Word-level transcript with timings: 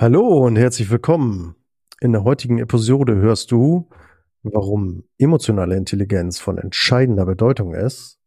Hallo 0.00 0.46
und 0.46 0.54
herzlich 0.54 0.90
willkommen. 0.90 1.56
In 2.00 2.12
der 2.12 2.22
heutigen 2.22 2.58
Episode 2.58 3.16
hörst 3.16 3.50
du, 3.50 3.88
warum 4.44 5.02
emotionale 5.18 5.76
Intelligenz 5.76 6.38
von 6.38 6.56
entscheidender 6.56 7.26
Bedeutung 7.26 7.74
ist, 7.74 8.20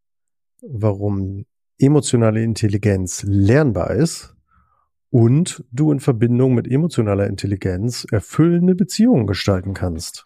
warum 0.62 1.46
emotionale 1.80 2.44
Intelligenz 2.44 3.24
lernbar 3.26 3.92
ist 3.92 4.36
und 5.12 5.64
du 5.72 5.94
in 5.94 6.02
Verbindung 6.02 6.56
mit 6.56 6.68
emotionaler 6.68 7.28
Intelligenz 7.28 8.06
erfüllende 8.12 8.76
Beziehungen 8.76 9.26
gestalten 9.26 9.74
kannst. 9.74 10.26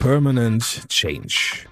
Permanent 0.00 0.88
Change. 0.88 1.71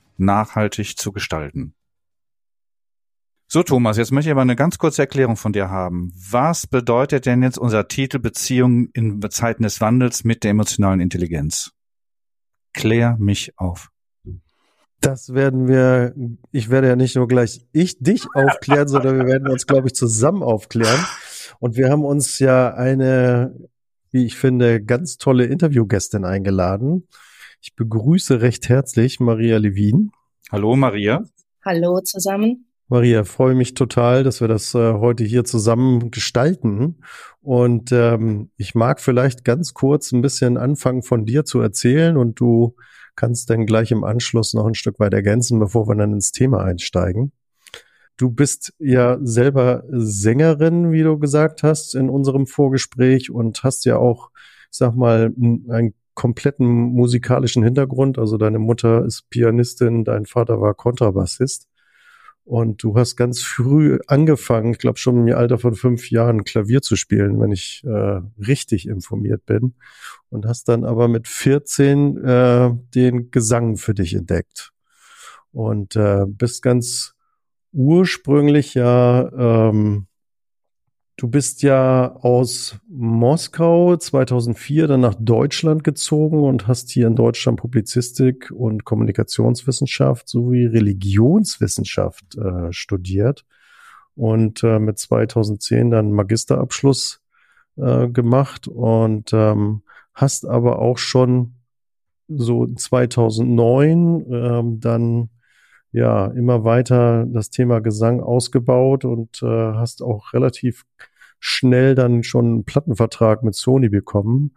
nachhaltig 0.17 0.97
zu 0.97 1.11
gestalten. 1.11 1.75
So, 3.53 3.63
Thomas, 3.63 3.97
jetzt 3.97 4.13
möchte 4.13 4.29
ich 4.29 4.31
aber 4.31 4.43
eine 4.43 4.55
ganz 4.55 4.77
kurze 4.77 5.01
Erklärung 5.01 5.35
von 5.35 5.51
dir 5.51 5.69
haben. 5.69 6.13
Was 6.15 6.67
bedeutet 6.67 7.25
denn 7.25 7.43
jetzt 7.43 7.57
unser 7.57 7.89
Titel 7.89 8.17
Beziehung 8.19 8.87
in 8.93 9.21
Zeiten 9.29 9.63
des 9.63 9.81
Wandels 9.81 10.23
mit 10.23 10.45
der 10.45 10.51
emotionalen 10.51 11.01
Intelligenz? 11.01 11.71
Klär 12.71 13.17
mich 13.19 13.57
auf. 13.57 13.89
Das 15.01 15.33
werden 15.33 15.67
wir, 15.67 16.13
ich 16.51 16.69
werde 16.69 16.87
ja 16.87 16.95
nicht 16.95 17.17
nur 17.17 17.27
gleich 17.27 17.67
ich 17.73 17.99
dich 17.99 18.25
aufklären, 18.33 18.87
sondern 18.87 19.17
wir 19.17 19.25
werden 19.25 19.49
uns, 19.49 19.67
glaube 19.67 19.87
ich, 19.87 19.95
zusammen 19.95 20.43
aufklären. 20.43 21.03
Und 21.59 21.75
wir 21.75 21.89
haben 21.89 22.05
uns 22.05 22.39
ja 22.39 22.73
eine, 22.73 23.53
wie 24.11 24.25
ich 24.25 24.37
finde, 24.37 24.81
ganz 24.81 25.17
tolle 25.17 25.43
Interviewgästin 25.45 26.23
eingeladen. 26.23 27.07
Ich 27.63 27.75
begrüße 27.75 28.41
recht 28.41 28.69
herzlich 28.69 29.19
Maria 29.19 29.57
Levin. 29.57 30.09
Hallo 30.51 30.75
Maria. 30.75 31.23
Hallo 31.63 32.01
zusammen. 32.01 32.65
Maria, 32.87 33.23
freue 33.23 33.53
mich 33.53 33.75
total, 33.75 34.23
dass 34.23 34.41
wir 34.41 34.47
das 34.47 34.73
äh, 34.73 34.93
heute 34.93 35.23
hier 35.23 35.43
zusammen 35.43 36.09
gestalten. 36.09 37.03
Und 37.39 37.91
ähm, 37.91 38.49
ich 38.57 38.73
mag 38.73 38.99
vielleicht 38.99 39.45
ganz 39.45 39.75
kurz 39.75 40.11
ein 40.11 40.23
bisschen 40.23 40.57
anfangen 40.57 41.03
von 41.03 41.27
dir 41.27 41.45
zu 41.45 41.61
erzählen 41.61 42.17
und 42.17 42.39
du 42.39 42.75
kannst 43.15 43.51
dann 43.51 43.67
gleich 43.67 43.91
im 43.91 44.03
Anschluss 44.03 44.55
noch 44.55 44.65
ein 44.65 44.73
Stück 44.73 44.99
weit 44.99 45.13
ergänzen, 45.13 45.59
bevor 45.59 45.87
wir 45.87 45.93
dann 45.93 46.13
ins 46.13 46.31
Thema 46.31 46.63
einsteigen. 46.63 47.31
Du 48.17 48.31
bist 48.31 48.73
ja 48.79 49.19
selber 49.21 49.83
Sängerin, 49.91 50.91
wie 50.91 51.03
du 51.03 51.19
gesagt 51.19 51.61
hast, 51.61 51.93
in 51.93 52.09
unserem 52.09 52.47
Vorgespräch 52.47 53.29
und 53.29 53.63
hast 53.63 53.85
ja 53.85 53.97
auch, 53.97 54.31
sag 54.71 54.95
mal, 54.95 55.31
ein 55.69 55.93
kompletten 56.13 56.67
musikalischen 56.67 57.63
Hintergrund. 57.63 58.17
Also 58.17 58.37
deine 58.37 58.59
Mutter 58.59 59.05
ist 59.05 59.29
Pianistin, 59.29 60.03
dein 60.03 60.25
Vater 60.25 60.61
war 60.61 60.73
Kontrabassist. 60.73 61.67
Und 62.43 62.83
du 62.83 62.97
hast 62.97 63.15
ganz 63.15 63.41
früh 63.41 63.99
angefangen, 64.07 64.71
ich 64.71 64.79
glaube 64.79 64.97
schon 64.97 65.27
im 65.27 65.35
Alter 65.35 65.59
von 65.59 65.75
fünf 65.75 66.09
Jahren 66.09 66.43
Klavier 66.43 66.81
zu 66.81 66.95
spielen, 66.95 67.39
wenn 67.39 67.51
ich 67.51 67.83
äh, 67.85 68.21
richtig 68.39 68.87
informiert 68.87 69.45
bin. 69.45 69.75
Und 70.29 70.45
hast 70.45 70.67
dann 70.67 70.83
aber 70.83 71.07
mit 71.07 71.27
14 71.27 72.17
äh, 72.17 72.71
den 72.95 73.31
Gesang 73.31 73.77
für 73.77 73.93
dich 73.93 74.15
entdeckt. 74.15 74.71
Und 75.51 75.95
äh, 75.95 76.25
bist 76.27 76.61
ganz 76.63 77.13
ursprünglich 77.73 78.73
ja 78.73 79.69
ähm, 79.69 80.07
Du 81.21 81.27
bist 81.27 81.61
ja 81.61 82.15
aus 82.15 82.79
Moskau 82.89 83.95
2004 83.95 84.87
dann 84.87 85.01
nach 85.01 85.13
Deutschland 85.13 85.83
gezogen 85.83 86.41
und 86.41 86.67
hast 86.67 86.89
hier 86.89 87.05
in 87.05 87.15
Deutschland 87.15 87.59
Publizistik 87.59 88.49
und 88.49 88.85
Kommunikationswissenschaft 88.85 90.27
sowie 90.27 90.65
Religionswissenschaft 90.65 92.35
äh, 92.39 92.73
studiert 92.73 93.45
und 94.15 94.63
äh, 94.63 94.79
mit 94.79 94.97
2010 94.97 95.91
dann 95.91 96.11
Magisterabschluss 96.11 97.21
äh, 97.75 98.07
gemacht 98.07 98.67
und 98.67 99.31
ähm, 99.31 99.83
hast 100.15 100.47
aber 100.47 100.79
auch 100.79 100.97
schon 100.97 101.53
so 102.29 102.65
2009 102.65 104.25
ähm, 104.27 104.79
dann 104.79 105.29
ja 105.91 106.25
immer 106.25 106.63
weiter 106.63 107.27
das 107.27 107.51
Thema 107.51 107.79
Gesang 107.79 108.21
ausgebaut 108.21 109.05
und 109.05 109.43
äh, 109.43 109.45
hast 109.45 110.01
auch 110.01 110.33
relativ 110.33 110.83
schnell 111.41 111.95
dann 111.95 112.23
schon 112.23 112.45
einen 112.45 112.63
Plattenvertrag 112.63 113.43
mit 113.43 113.55
Sony 113.55 113.89
bekommen 113.89 114.53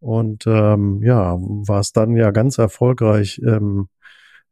und 0.00 0.48
ähm, 0.48 1.00
ja, 1.04 1.36
war 1.38 1.78
es 1.78 1.92
dann 1.92 2.16
ja 2.16 2.32
ganz 2.32 2.58
erfolgreich 2.58 3.40
ähm, 3.46 3.88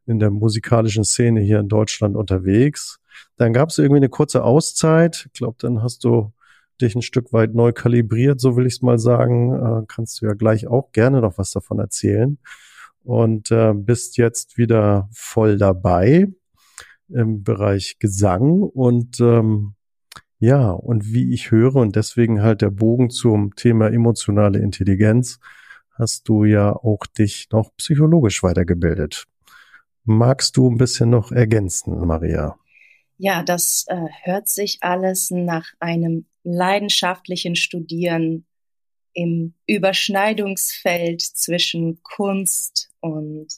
in 0.07 0.21
der 0.21 0.31
musikalischen 0.31 1.03
Szene 1.03 1.41
hier 1.41 1.59
in 1.59 1.69
Deutschland 1.69 2.15
unterwegs. 2.15 3.01
Dann 3.37 3.53
gab 3.53 3.71
es 3.71 3.79
irgendwie 3.79 3.97
eine 3.97 4.09
kurze 4.09 4.45
Auszeit. 4.45 5.27
Ich 5.27 5.41
glaube, 5.41 5.57
dann 5.59 5.83
hast 5.83 6.05
du 6.05 6.33
dich 6.81 6.95
ein 6.95 7.03
Stück 7.03 7.33
weit 7.33 7.55
neu 7.55 7.73
kalibriert, 7.73 8.41
so 8.41 8.57
will 8.57 8.67
ich 8.67 8.75
es 8.75 8.83
mal 8.83 8.99
sagen. 8.99 9.53
Äh, 9.55 9.87
kannst 9.89 10.21
du 10.21 10.27
ja 10.27 10.35
gleich 10.35 10.69
auch 10.69 10.93
gerne 10.93 11.21
noch 11.21 11.37
was 11.37 11.51
davon 11.51 11.81
erzählen. 11.81 12.39
Und 13.03 13.51
äh, 13.51 13.73
bist 13.75 14.19
jetzt 14.19 14.57
wieder 14.57 15.09
voll 15.13 15.59
dabei 15.59 16.29
im 17.09 17.43
Bereich 17.43 17.99
Gesang 17.99 18.63
und 18.63 19.19
ähm, 19.19 19.75
ja, 20.41 20.71
und 20.71 21.13
wie 21.13 21.33
ich 21.35 21.51
höre, 21.51 21.77
und 21.77 21.97
deswegen 21.97 22.43
halt 22.43 22.63
der 22.63 22.71
Bogen 22.71 23.11
zum 23.11 23.55
Thema 23.57 23.89
emotionale 23.89 24.59
Intelligenz, 24.59 25.39
hast 25.93 26.29
du 26.31 26.45
ja 26.45 26.73
auch 26.73 27.05
dich 27.07 27.49
noch 27.53 27.77
psychologisch 27.77 28.43
weitergebildet. 28.43 29.27
Magst 30.05 30.57
du 30.57 30.71
ein 30.71 30.79
bisschen 30.79 31.11
noch 31.11 31.31
ergänzen, 31.31 32.07
Maria? 32.07 32.59
Ja, 33.19 33.43
das 33.43 33.85
äh, 33.89 34.07
hört 34.23 34.49
sich 34.49 34.79
alles 34.81 35.31
nach 35.31 35.67
einem 35.79 36.25
leidenschaftlichen 36.43 37.55
Studieren 37.55 38.47
im 39.13 39.53
Überschneidungsfeld 39.67 41.21
zwischen 41.21 42.01
Kunst 42.03 42.91
und 43.01 43.49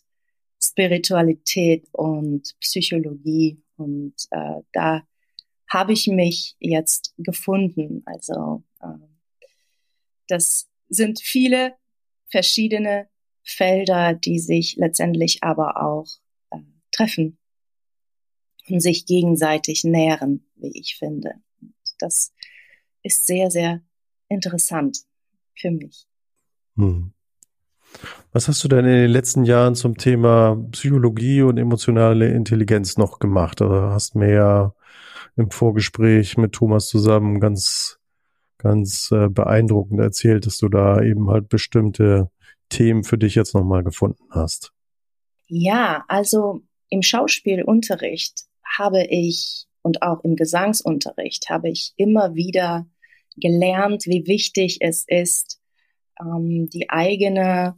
Spiritualität 0.61 1.87
und 1.93 2.55
Psychologie. 2.59 3.63
Und 3.77 4.15
äh, 4.33 4.63
da 4.73 5.03
habe 5.73 5.95
ich 5.95 6.07
mich 6.07 6.55
jetzt 6.59 7.15
gefunden. 7.17 8.03
Also 8.05 8.63
äh, 8.81 8.87
das 10.29 10.69
sind 10.89 11.21
viele 11.21 11.75
verschiedene 12.29 13.09
Felder, 13.43 14.15
die 14.15 14.39
sich 14.39 14.77
letztendlich 14.77 15.43
aber 15.43 15.83
auch 15.83 16.07
äh, 16.51 16.59
treffen 16.91 17.39
und 18.69 18.81
sich 18.81 19.07
gegenseitig 19.07 19.85
nähren, 19.85 20.47
wie 20.57 20.79
ich 20.79 20.97
finde. 20.97 21.35
Das 21.99 22.33
ist 23.03 23.27
sehr, 23.27 23.51
sehr 23.51 23.81
interessant 24.29 24.99
für 25.55 25.71
mich. 25.71 26.07
Hm. 26.77 27.13
Was 28.33 28.49
hast 28.49 28.63
du 28.65 28.69
denn 28.69 28.87
in 28.87 29.03
den 29.03 29.11
letzten 29.11 29.45
Jahren 29.45 29.75
zum 29.75 29.99
Thema 29.99 30.57
Psychologie 30.71 31.43
und 31.43 31.59
emotionale 31.59 32.29
Intelligenz 32.29 32.97
noch 32.97 33.19
gemacht? 33.19 33.61
Oder 33.61 33.91
hast 33.91 34.15
mehr 34.15 34.75
im 35.37 35.51
Vorgespräch 35.51 36.37
mit 36.37 36.53
Thomas 36.53 36.89
zusammen 36.89 37.41
ganz, 37.41 37.99
ganz 38.59 39.11
äh, 39.13 39.29
beeindruckend 39.29 40.01
erzählt, 40.01 40.47
dass 40.47 40.59
du 40.59 40.69
da 40.69 41.03
eben 41.03 41.31
halt 41.31 41.49
bestimmte 41.49 42.31
Themen 42.69 43.05
für 43.05 43.19
dich 43.19 43.35
jetzt 43.35 43.55
nochmal 43.55 43.83
gefunden 43.85 44.25
hast. 44.31 44.73
Ja, 45.49 46.05
also 46.09 46.63
im 46.89 47.03
Schauspielunterricht 47.03 48.47
habe 48.65 49.05
ich 49.05 49.67
und 49.83 50.03
auch 50.03 50.23
im 50.25 50.37
Gesangsunterricht 50.37 51.51
habe 51.51 51.69
ich 51.69 51.93
immer 51.97 52.35
wieder 52.35 52.87
gelernt, 53.37 54.07
wie 54.07 54.27
wichtig 54.27 54.79
es 54.81 55.05
ist, 55.07 55.61
ähm, 56.21 56.69
die 56.73 56.91
eigene 56.91 57.77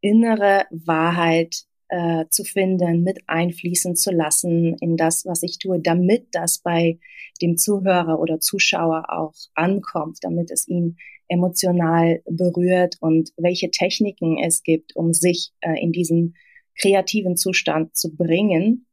innere 0.00 0.66
Wahrheit 0.70 1.64
äh, 1.88 2.26
zu 2.30 2.44
finden, 2.44 3.02
mit 3.02 3.20
einfließen 3.26 3.96
zu 3.96 4.10
lassen 4.10 4.76
in 4.80 4.96
das, 4.96 5.24
was 5.26 5.42
ich 5.42 5.58
tue, 5.58 5.80
damit 5.80 6.28
das 6.32 6.58
bei 6.58 6.98
dem 7.40 7.56
Zuhörer 7.56 8.18
oder 8.18 8.40
Zuschauer 8.40 9.04
auch 9.08 9.34
ankommt, 9.54 10.18
damit 10.22 10.50
es 10.50 10.68
ihn 10.68 10.96
emotional 11.28 12.22
berührt 12.26 12.96
und 13.00 13.32
welche 13.36 13.70
Techniken 13.70 14.38
es 14.42 14.62
gibt, 14.62 14.96
um 14.96 15.12
sich 15.12 15.52
äh, 15.60 15.80
in 15.80 15.92
diesen 15.92 16.34
kreativen 16.80 17.36
Zustand 17.36 17.96
zu 17.96 18.14
bringen, 18.14 18.86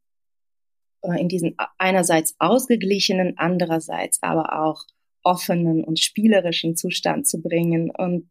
äh, 1.02 1.20
in 1.20 1.28
diesen 1.28 1.56
einerseits 1.78 2.34
ausgeglichenen, 2.38 3.34
andererseits 3.36 4.22
aber 4.22 4.62
auch 4.62 4.84
offenen 5.22 5.82
und 5.82 5.98
spielerischen 5.98 6.76
Zustand 6.76 7.26
zu 7.26 7.42
bringen. 7.42 7.90
Und 7.90 8.28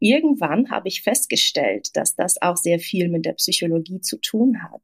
irgendwann 0.00 0.70
habe 0.70 0.88
ich 0.88 1.02
festgestellt, 1.02 1.90
dass 1.94 2.16
das 2.16 2.42
auch 2.42 2.56
sehr 2.56 2.80
viel 2.80 3.08
mit 3.08 3.24
der 3.24 3.34
Psychologie 3.34 4.00
zu 4.00 4.18
tun 4.18 4.62
hat. 4.62 4.82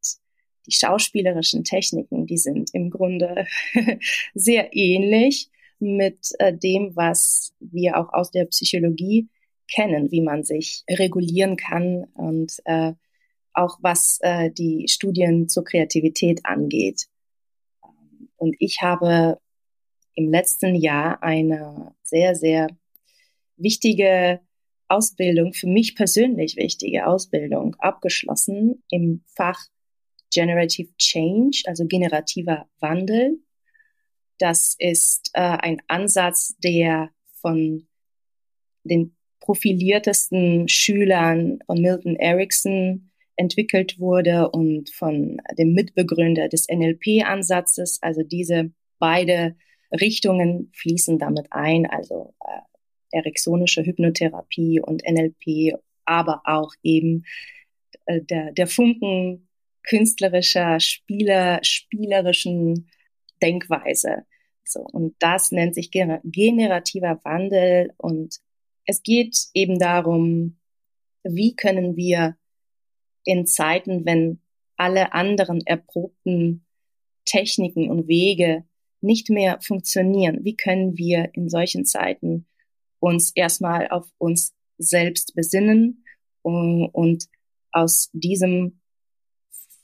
Die 0.67 0.73
schauspielerischen 0.73 1.65
Techniken, 1.65 2.27
die 2.27 2.39
sind 2.39 2.71
im 2.75 2.91
Grunde 2.91 3.47
sehr 4.35 4.75
ähnlich 4.77 5.51
mit 5.79 6.19
äh, 6.39 6.53
dem, 6.57 6.95
was 6.95 7.55
wir 7.61 7.99
auch 7.99 8.13
aus 8.13 8.31
der 8.31 8.47
Psychologie 8.47 9.29
kennen, 9.73 10.11
wie 10.11 10.21
man 10.21 10.45
sich 10.45 10.85
regulieren 10.89 11.57
kann 11.57 12.05
und 12.15 12.61
äh, 12.65 12.93
auch 13.53 13.79
was 13.81 14.19
äh, 14.23 14.51
die 14.51 14.87
Studien 14.89 15.49
zur 15.49 15.65
Kreativität 15.65 16.45
angeht. 16.45 17.07
Und 18.37 18.55
ich 18.59 18.83
habe 18.83 19.41
im 20.15 20.31
letzten 20.31 20.75
Jahr 20.75 21.23
eine 21.23 21.95
sehr, 22.03 22.35
sehr 22.35 22.69
wichtige 23.57 24.41
Ausbildung, 24.89 25.53
für 25.53 25.67
mich 25.67 25.97
persönlich 25.97 26.57
wichtige 26.57 27.07
Ausbildung 27.07 27.75
abgeschlossen 27.79 28.83
im 28.91 29.23
Fach 29.35 29.61
Generative 30.33 30.89
Change, 30.99 31.63
also 31.67 31.87
generativer 31.87 32.69
Wandel. 32.81 33.39
Das 34.39 34.77
ist 34.79 35.31
äh, 35.35 35.41
ein 35.41 35.81
Ansatz, 35.87 36.57
der 36.59 37.11
von 37.41 37.87
den 38.85 39.17
profiliertesten 39.41 40.69
Schülern 40.69 41.61
von 41.67 41.81
Milton 41.81 42.17
Erickson 42.17 43.11
entwickelt 43.37 43.99
wurde 43.99 44.51
und 44.51 44.91
von 44.91 45.41
dem 45.59 45.73
Mitbegründer 45.73 46.49
des 46.49 46.67
NLP-Ansatzes. 46.69 47.99
Also 48.03 48.23
diese 48.23 48.73
beide 48.99 49.57
Richtungen 49.93 50.71
fließen 50.75 51.19
damit 51.19 51.47
ein, 51.51 51.87
also 51.87 52.35
äh, 52.41 52.76
eriksonische 53.17 53.85
Hypnotherapie 53.85 54.81
und 54.81 55.03
NLP, 55.09 55.79
aber 56.05 56.43
auch 56.45 56.73
eben 56.83 57.25
äh, 58.07 58.21
der, 58.21 58.53
der 58.53 58.67
Funken 58.67 59.49
künstlerischer, 59.83 60.81
Spieler, 60.81 61.61
spielerischen 61.63 62.91
Denkweise. 63.43 64.25
So, 64.65 64.81
und 64.81 65.15
das 65.21 65.53
nennt 65.53 65.75
sich 65.75 65.91
generativer 65.91 67.21
Wandel 67.23 67.93
und 67.97 68.41
es 68.85 69.03
geht 69.03 69.37
eben 69.55 69.79
darum, 69.79 70.59
wie 71.23 71.55
können 71.55 71.97
wir 71.97 72.37
in 73.25 73.47
Zeiten, 73.47 74.05
wenn 74.05 74.41
alle 74.77 75.13
anderen 75.13 75.65
erprobten 75.67 76.65
Techniken 77.25 77.91
und 77.91 78.09
Wege 78.09 78.65
nicht 79.01 79.31
mehr 79.31 79.59
funktionieren, 79.61 80.45
wie 80.45 80.57
können 80.57 80.97
wir 80.97 81.31
in 81.35 81.49
solchen 81.49 81.85
Zeiten 81.85 82.47
uns 83.01 83.33
erstmal 83.35 83.89
auf 83.89 84.09
uns 84.19 84.55
selbst 84.79 85.35
besinnen 85.35 86.05
und, 86.43 86.87
und 86.93 87.27
aus 87.73 88.11
diesem 88.13 88.81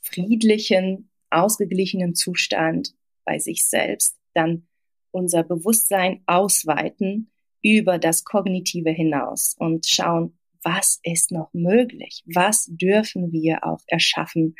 friedlichen, 0.01 1.09
ausgeglichenen 1.29 2.15
Zustand 2.15 2.93
bei 3.25 3.39
sich 3.39 3.67
selbst 3.67 4.17
dann 4.33 4.67
unser 5.11 5.43
Bewusstsein 5.43 6.21
ausweiten 6.25 7.31
über 7.61 7.97
das 7.97 8.23
Kognitive 8.23 8.89
hinaus 8.89 9.55
und 9.57 9.85
schauen, 9.85 10.37
was 10.63 10.99
ist 11.03 11.31
noch 11.31 11.53
möglich? 11.53 12.23
Was 12.25 12.65
dürfen 12.67 13.31
wir 13.31 13.65
auch 13.65 13.81
erschaffen? 13.87 14.55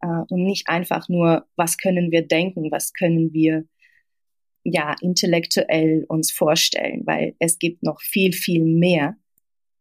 Äh, 0.00 0.06
und 0.28 0.44
nicht 0.44 0.68
einfach 0.68 1.08
nur, 1.08 1.46
was 1.56 1.76
können 1.76 2.10
wir 2.10 2.26
denken? 2.26 2.70
Was 2.70 2.92
können 2.92 3.32
wir 3.32 3.64
ja 4.72 4.94
intellektuell 5.00 6.04
uns 6.08 6.30
vorstellen? 6.30 7.02
Weil 7.06 7.34
es 7.38 7.58
gibt 7.58 7.82
noch 7.82 8.00
viel, 8.00 8.32
viel 8.32 8.64
mehr. 8.64 9.16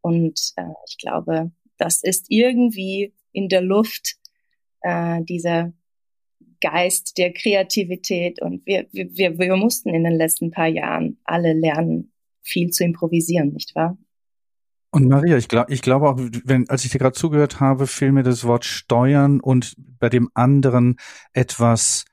Und 0.01 0.53
äh, 0.55 0.63
ich 0.87 0.97
glaube, 0.97 1.51
das 1.77 2.03
ist 2.03 2.27
irgendwie 2.29 3.13
in 3.31 3.49
der 3.49 3.61
Luft, 3.61 4.15
äh, 4.81 5.21
dieser 5.23 5.73
Geist 6.61 7.17
der 7.17 7.33
Kreativität. 7.33 8.41
Und 8.41 8.65
wir, 8.65 8.87
wir, 8.91 9.37
wir 9.37 9.55
mussten 9.55 9.93
in 9.93 10.03
den 10.03 10.15
letzten 10.15 10.51
paar 10.51 10.67
Jahren 10.67 11.17
alle 11.23 11.53
lernen, 11.53 12.11
viel 12.41 12.69
zu 12.69 12.83
improvisieren, 12.83 13.53
nicht 13.53 13.75
wahr? 13.75 13.97
Und 14.89 15.07
Maria, 15.09 15.37
ich 15.37 15.49
glaube, 15.49 15.71
ich 15.73 15.81
glaube 15.81 16.09
auch, 16.09 16.17
wenn, 16.17 16.69
als 16.69 16.85
ich 16.85 16.91
dir 16.91 16.99
gerade 16.99 17.13
zugehört 17.13 17.59
habe, 17.59 17.87
fiel 17.87 18.11
mir 18.11 18.23
das 18.23 18.45
Wort 18.45 18.65
steuern 18.65 19.39
und 19.41 19.75
bei 19.99 20.09
dem 20.09 20.29
anderen 20.33 20.95
etwas, 21.33 22.05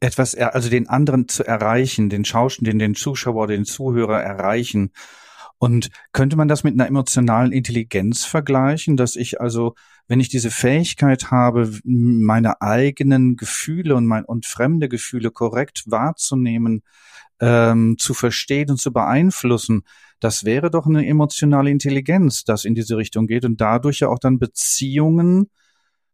etwas, 0.00 0.34
also 0.34 0.70
den 0.70 0.88
anderen 0.88 1.28
zu 1.28 1.44
erreichen, 1.44 2.08
den 2.08 2.24
Schauspieler, 2.24 2.70
den, 2.70 2.78
den 2.78 2.94
Zuschauer, 2.94 3.46
den 3.46 3.64
Zuhörer 3.64 4.22
erreichen. 4.22 4.92
Und 5.58 5.90
könnte 6.12 6.36
man 6.36 6.46
das 6.46 6.62
mit 6.62 6.74
einer 6.74 6.86
emotionalen 6.86 7.50
Intelligenz 7.50 8.24
vergleichen, 8.24 8.96
dass 8.96 9.16
ich 9.16 9.40
also, 9.40 9.74
wenn 10.06 10.20
ich 10.20 10.28
diese 10.28 10.52
Fähigkeit 10.52 11.32
habe, 11.32 11.72
meine 11.84 12.60
eigenen 12.60 13.36
Gefühle 13.36 13.96
und 13.96 14.06
mein, 14.06 14.24
und 14.24 14.46
fremde 14.46 14.88
Gefühle 14.88 15.32
korrekt 15.32 15.82
wahrzunehmen, 15.86 16.82
ähm, 17.40 17.96
zu 17.98 18.14
verstehen 18.14 18.70
und 18.70 18.80
zu 18.80 18.92
beeinflussen, 18.92 19.82
das 20.20 20.44
wäre 20.44 20.70
doch 20.70 20.86
eine 20.86 21.06
emotionale 21.06 21.70
Intelligenz, 21.70 22.44
das 22.44 22.64
in 22.64 22.74
diese 22.74 22.96
Richtung 22.96 23.26
geht 23.26 23.44
und 23.44 23.60
dadurch 23.60 24.00
ja 24.00 24.08
auch 24.08 24.18
dann 24.18 24.38
Beziehungen, 24.38 25.50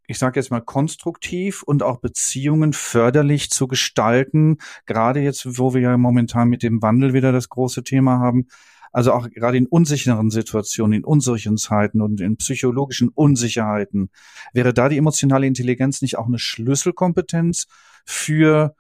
ich 0.07 0.19
sage 0.19 0.39
jetzt 0.39 0.51
mal 0.51 0.61
konstruktiv 0.61 1.63
und 1.63 1.83
auch 1.83 1.99
Beziehungen 1.99 2.73
förderlich 2.73 3.51
zu 3.51 3.67
gestalten, 3.67 4.59
gerade 4.87 5.21
jetzt, 5.21 5.59
wo 5.59 5.75
wir 5.75 5.81
ja 5.81 5.97
momentan 5.97 6.49
mit 6.49 6.63
dem 6.63 6.83
Wandel 6.83 7.13
wieder 7.15 7.33
das 7.33 7.49
große 7.49 7.85
Thema 7.85 8.19
haben, 8.19 8.49
also 8.93 9.13
auch 9.13 9.29
gerade 9.29 9.57
in 9.57 9.67
unsicheren 9.67 10.31
Situationen, 10.31 10.93
in 10.93 11.05
unsicheren 11.05 11.57
Zeiten 11.57 12.01
und 12.01 12.21
in 12.21 12.37
psychologischen 12.37 13.09
Unsicherheiten, 13.09 14.11
wäre 14.53 14.73
da 14.73 14.89
die 14.89 14.99
emotionale 14.99 15.47
Intelligenz 15.47 16.01
nicht 16.01 16.17
auch 16.17 16.27
eine 16.27 16.39
Schlüsselkompetenz 16.39 17.67
für 18.05 18.75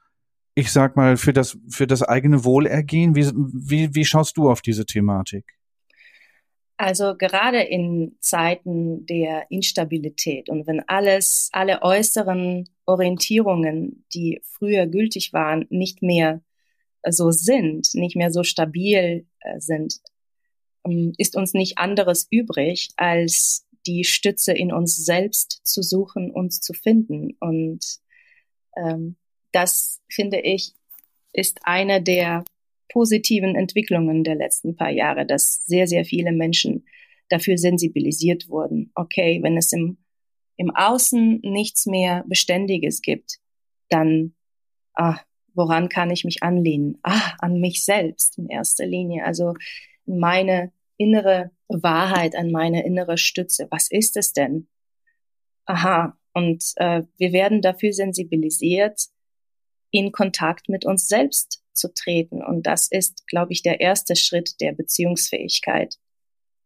ich 0.54 0.70
sag 0.70 0.96
mal, 0.96 1.16
für 1.16 1.32
das, 1.32 1.58
für 1.68 1.86
das 1.86 2.02
eigene 2.02 2.44
Wohlergehen? 2.44 3.14
Wie, 3.16 3.28
wie, 3.34 3.94
wie 3.94 4.04
schaust 4.04 4.36
du 4.36 4.48
auf 4.48 4.62
diese 4.62 4.86
Thematik? 4.86 5.56
Also 6.76 7.16
gerade 7.16 7.62
in 7.62 8.16
Zeiten 8.20 9.06
der 9.06 9.50
Instabilität 9.50 10.48
und 10.48 10.66
wenn 10.66 10.80
alles, 10.88 11.48
alle 11.52 11.82
äußeren 11.82 12.68
Orientierungen, 12.84 14.04
die 14.12 14.40
früher 14.42 14.86
gültig 14.86 15.32
waren, 15.32 15.66
nicht 15.70 16.02
mehr 16.02 16.42
so 17.08 17.30
sind, 17.30 17.94
nicht 17.94 18.16
mehr 18.16 18.32
so 18.32 18.42
stabil 18.42 19.26
äh, 19.40 19.60
sind, 19.60 20.00
ähm, 20.84 21.12
ist 21.16 21.36
uns 21.36 21.54
nicht 21.54 21.78
anderes 21.78 22.26
übrig, 22.30 22.90
als 22.96 23.66
die 23.86 24.04
Stütze 24.04 24.52
in 24.52 24.72
uns 24.72 24.96
selbst 24.96 25.60
zu 25.64 25.82
suchen 25.82 26.30
und 26.30 26.52
zu 26.52 26.72
finden. 26.72 27.36
Und 27.40 27.98
ähm, 28.76 29.16
das 29.52 30.00
finde 30.08 30.40
ich, 30.40 30.72
ist 31.32 31.60
eine 31.62 32.02
der 32.02 32.44
positiven 32.94 33.56
Entwicklungen 33.56 34.22
der 34.22 34.36
letzten 34.36 34.76
paar 34.76 34.90
Jahre, 34.90 35.26
dass 35.26 35.66
sehr, 35.66 35.88
sehr 35.88 36.04
viele 36.04 36.30
Menschen 36.30 36.86
dafür 37.28 37.58
sensibilisiert 37.58 38.48
wurden. 38.48 38.92
Okay, 38.94 39.40
wenn 39.42 39.56
es 39.56 39.72
im, 39.72 39.98
im 40.56 40.70
Außen 40.70 41.40
nichts 41.42 41.86
mehr 41.86 42.24
Beständiges 42.28 43.02
gibt, 43.02 43.40
dann, 43.88 44.34
ah, 44.94 45.18
woran 45.54 45.88
kann 45.88 46.12
ich 46.12 46.24
mich 46.24 46.44
anlehnen? 46.44 46.98
Ah, 47.02 47.32
an 47.40 47.58
mich 47.58 47.84
selbst 47.84 48.38
in 48.38 48.48
erster 48.48 48.86
Linie. 48.86 49.24
Also 49.24 49.54
meine 50.06 50.70
innere 50.96 51.50
Wahrheit, 51.66 52.36
an 52.36 52.52
meine 52.52 52.84
innere 52.84 53.18
Stütze. 53.18 53.66
Was 53.70 53.90
ist 53.90 54.16
es 54.16 54.32
denn? 54.32 54.68
Aha, 55.66 56.16
und 56.32 56.62
äh, 56.76 57.02
wir 57.16 57.32
werden 57.32 57.60
dafür 57.60 57.92
sensibilisiert, 57.92 59.08
in 59.90 60.12
Kontakt 60.12 60.68
mit 60.68 60.84
uns 60.84 61.08
selbst 61.08 61.63
zu 61.74 61.92
treten. 61.92 62.42
Und 62.42 62.66
das 62.66 62.88
ist, 62.88 63.26
glaube 63.26 63.52
ich, 63.52 63.62
der 63.62 63.80
erste 63.80 64.16
Schritt 64.16 64.60
der 64.60 64.72
Beziehungsfähigkeit, 64.72 65.96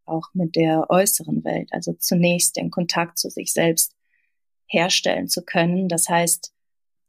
auch 0.04 0.28
mit 0.32 0.56
der 0.56 0.90
äußeren 0.90 1.44
Welt. 1.44 1.68
Also 1.72 1.92
zunächst 1.94 2.56
den 2.56 2.70
Kontakt 2.70 3.18
zu 3.18 3.30
sich 3.30 3.52
selbst 3.52 3.94
herstellen 4.66 5.28
zu 5.28 5.44
können. 5.44 5.88
Das 5.88 6.08
heißt, 6.08 6.52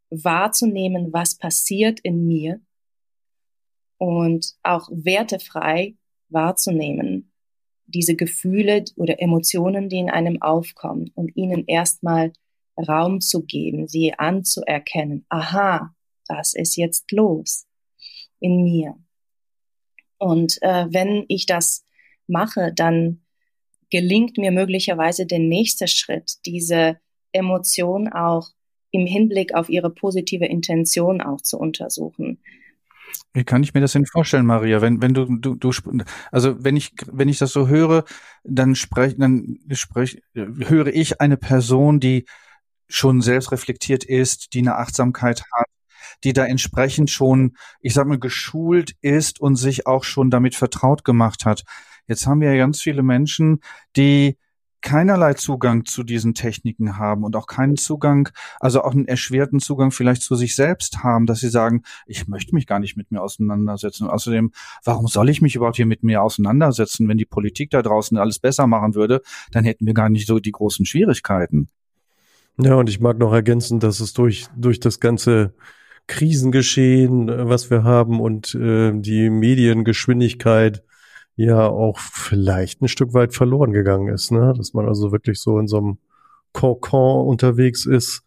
wahrzunehmen, 0.10 1.14
was 1.14 1.36
passiert 1.36 2.00
in 2.00 2.26
mir 2.26 2.62
und 3.98 4.54
auch 4.64 4.90
wertefrei 4.92 5.96
wahrzunehmen, 6.30 7.32
diese 7.86 8.16
Gefühle 8.16 8.86
oder 8.96 9.22
Emotionen, 9.22 9.90
die 9.90 9.98
in 10.00 10.10
einem 10.10 10.42
aufkommen 10.42 11.12
und 11.16 11.36
ihnen 11.36 11.66
erstmal 11.66 12.34
Raum 12.78 13.20
zu 13.20 13.44
geben, 13.44 13.88
sie 13.88 14.14
anzuerkennen. 14.14 15.26
Aha, 15.30 15.94
was 16.28 16.54
ist 16.54 16.78
jetzt 16.78 17.12
los 17.12 17.69
in 18.40 18.64
mir? 18.64 18.96
Und 20.18 20.62
äh, 20.62 20.88
wenn 20.90 21.26
ich 21.28 21.46
das 21.46 21.86
mache, 22.28 22.74
dann 22.76 23.22
gelingt 23.90 24.38
mir 24.38 24.52
möglicherweise 24.52 25.26
der 25.26 25.40
nächste 25.40 25.88
Schritt, 25.88 26.46
diese 26.46 27.00
Emotion 27.32 28.08
auch 28.08 28.50
im 28.92 29.06
Hinblick 29.06 29.54
auf 29.54 29.70
ihre 29.70 29.90
positive 29.90 30.46
Intention 30.46 31.22
auch 31.22 31.42
zu 31.42 31.58
untersuchen. 31.58 32.40
Wie 33.34 33.44
kann 33.44 33.64
ich 33.64 33.74
mir 33.74 33.82
das 33.82 33.94
denn 33.94 34.06
vorstellen, 34.06 34.46
Maria? 34.46 34.82
Wenn, 34.82 35.02
wenn 35.02 35.14
du, 35.14 35.26
du, 35.26 35.56
du, 35.56 35.72
also 36.32 36.64
wenn 36.64 36.76
ich, 36.76 36.92
wenn 37.12 37.30
ich 37.30 37.40
das 37.40 37.52
so 37.52 37.68
höre, 37.68 38.04
dann 38.44 38.76
sprech, 38.76 39.16
dann 39.18 39.60
sprech, 39.72 40.22
höre 40.34 40.88
ich 40.88 41.22
eine 41.22 41.38
Person, 41.38 42.00
die 42.00 42.26
schon 42.88 43.22
selbst 43.22 43.52
reflektiert 43.52 44.04
ist, 44.04 44.54
die 44.54 44.60
eine 44.60 44.78
Achtsamkeit 44.78 45.44
hat, 45.54 45.68
die 46.24 46.34
da 46.34 46.46
entsprechend 46.46 47.10
schon, 47.10 47.56
ich 47.82 47.94
sag 47.94 48.08
mal, 48.08 48.20
geschult 48.20 48.96
ist 49.02 49.40
und 49.40 49.56
sich 49.56 49.88
auch 49.88 50.04
schon 50.04 50.30
damit 50.30 50.56
vertraut 50.56 51.04
gemacht 51.04 51.46
hat. 51.46 51.64
Jetzt 52.08 52.26
haben 52.28 52.42
wir 52.42 52.52
ja 52.52 52.58
ganz 52.58 52.82
viele 52.82 53.04
Menschen, 53.04 53.60
die 53.96 54.38
keinerlei 54.82 55.34
Zugang 55.34 55.86
zu 55.86 56.04
diesen 56.04 56.34
Techniken 56.34 56.98
haben 56.98 57.24
und 57.24 57.36
auch 57.36 57.48
keinen 57.48 57.78
Zugang, 57.78 58.30
also 58.60 58.82
auch 58.84 58.94
einen 58.94 59.08
erschwerten 59.08 59.60
Zugang 59.60 59.92
vielleicht 59.92 60.22
zu 60.22 60.36
sich 60.36 60.56
selbst 60.56 61.04
haben, 61.04 61.26
dass 61.26 61.40
sie 61.40 61.50
sagen, 61.50 61.84
ich 62.06 62.28
möchte 62.28 62.56
mich 62.56 62.66
gar 62.66 62.80
nicht 62.80 62.96
mit 62.96 63.12
mir 63.12 63.22
auseinandersetzen. 63.22 64.06
Und 64.06 64.12
außerdem, 64.12 64.52
warum 64.84 65.08
soll 65.08 65.30
ich 65.30 65.42
mich 65.42 65.56
überhaupt 65.56 65.76
hier 65.76 65.86
mit 65.86 66.04
mir 66.04 66.24
auseinandersetzen? 66.24 67.08
Wenn 67.08 67.18
die 67.18 67.26
Politik 67.26 67.72
da 67.72 67.82
draußen 67.82 68.18
alles 68.18 68.40
besser 68.40 68.68
machen 68.68 68.96
würde, 68.96 69.22
dann 69.52 69.66
hätten 69.66 69.86
wir 69.86 69.94
gar 69.94 70.10
nicht 70.10 70.28
so 70.28 70.40
die 70.40 70.52
großen 70.52 70.86
Schwierigkeiten. 70.86 71.68
Ja, 72.58 72.76
und 72.76 72.90
ich 72.90 73.00
mag 73.00 73.18
noch 73.18 73.34
ergänzen, 73.34 73.80
dass 73.80 74.00
es 74.00 74.14
durch, 74.14 74.48
durch 74.56 74.80
das 74.80 75.00
ganze 75.00 75.54
Krisengeschehen, 76.10 77.28
was 77.28 77.70
wir 77.70 77.84
haben 77.84 78.20
und 78.20 78.56
äh, 78.56 78.92
die 78.94 79.30
Mediengeschwindigkeit 79.30 80.84
ja 81.36 81.68
auch 81.68 82.00
vielleicht 82.00 82.82
ein 82.82 82.88
Stück 82.90 83.14
weit 83.14 83.34
verloren 83.34 83.72
gegangen 83.72 84.14
ist, 84.14 84.32
ne? 84.32 84.54
Dass 84.58 84.74
man 84.74 84.88
also 84.88 85.12
wirklich 85.12 85.40
so 85.40 85.60
in 85.60 85.68
so 85.68 85.78
einem 85.78 85.98
Kokon 86.52 87.28
unterwegs 87.28 87.86
ist 87.86 88.24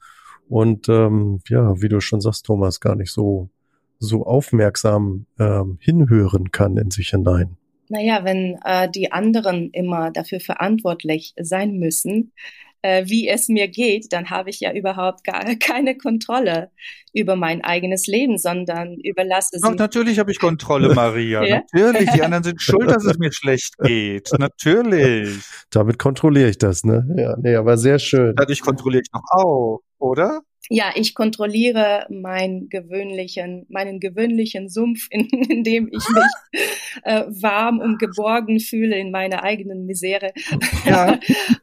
und 0.48 0.88
ähm, 0.88 1.40
ja, 1.48 1.82
wie 1.82 1.88
du 1.88 2.00
schon 2.00 2.20
sagst, 2.20 2.46
Thomas, 2.46 2.80
gar 2.80 2.94
nicht 2.94 3.12
so 3.12 3.50
so 3.98 4.24
aufmerksam 4.26 5.26
ähm, 5.38 5.78
hinhören 5.80 6.50
kann 6.50 6.76
in 6.76 6.90
sich 6.90 7.10
hinein. 7.10 7.56
Naja, 7.92 8.24
wenn 8.24 8.58
äh, 8.64 8.88
die 8.90 9.12
anderen 9.12 9.68
immer 9.70 10.10
dafür 10.10 10.40
verantwortlich 10.40 11.34
sein 11.38 11.78
müssen, 11.78 12.32
äh, 12.80 13.04
wie 13.06 13.28
es 13.28 13.48
mir 13.48 13.68
geht, 13.68 14.14
dann 14.14 14.30
habe 14.30 14.48
ich 14.48 14.60
ja 14.60 14.72
überhaupt 14.72 15.24
gar 15.24 15.44
keine 15.60 15.98
Kontrolle 15.98 16.70
über 17.12 17.36
mein 17.36 17.62
eigenes 17.62 18.06
Leben, 18.06 18.38
sondern 18.38 18.94
überlasse 18.94 19.58
sie. 19.58 19.74
Natürlich 19.74 20.18
habe 20.18 20.30
ich 20.32 20.38
Kontrolle, 20.38 20.94
Maria. 20.94 21.44
ja? 21.44 21.62
Natürlich. 21.70 22.10
Die 22.12 22.22
anderen 22.22 22.44
sind 22.44 22.62
schuld, 22.62 22.90
dass 22.90 23.04
es 23.04 23.18
mir 23.18 23.30
schlecht 23.30 23.76
geht. 23.76 24.30
Natürlich. 24.38 25.44
Damit 25.68 25.98
kontrolliere 25.98 26.48
ich 26.48 26.56
das, 26.56 26.84
ne? 26.84 27.06
Ja, 27.18 27.36
nee, 27.36 27.54
aber 27.54 27.76
sehr 27.76 27.98
schön. 27.98 28.34
Dadurch 28.36 28.62
kontrolliere 28.62 29.02
ich 29.02 29.12
noch 29.12 29.22
auch, 29.32 29.80
oder? 29.98 30.40
Ja, 30.70 30.92
ich 30.94 31.14
kontrolliere 31.14 32.06
meinen 32.08 32.68
gewöhnlichen, 32.68 33.66
meinen 33.68 34.00
gewöhnlichen 34.00 34.68
Sumpf, 34.68 35.06
in, 35.10 35.26
in 35.48 35.64
dem 35.64 35.88
ich 35.88 36.08
mich 36.08 37.02
äh, 37.02 37.24
warm 37.28 37.80
und 37.80 37.98
geborgen 37.98 38.60
fühle 38.60 38.96
in 38.98 39.10
meiner 39.10 39.42
eigenen 39.42 39.86
Misere. 39.86 40.32
Ja, 40.84 41.18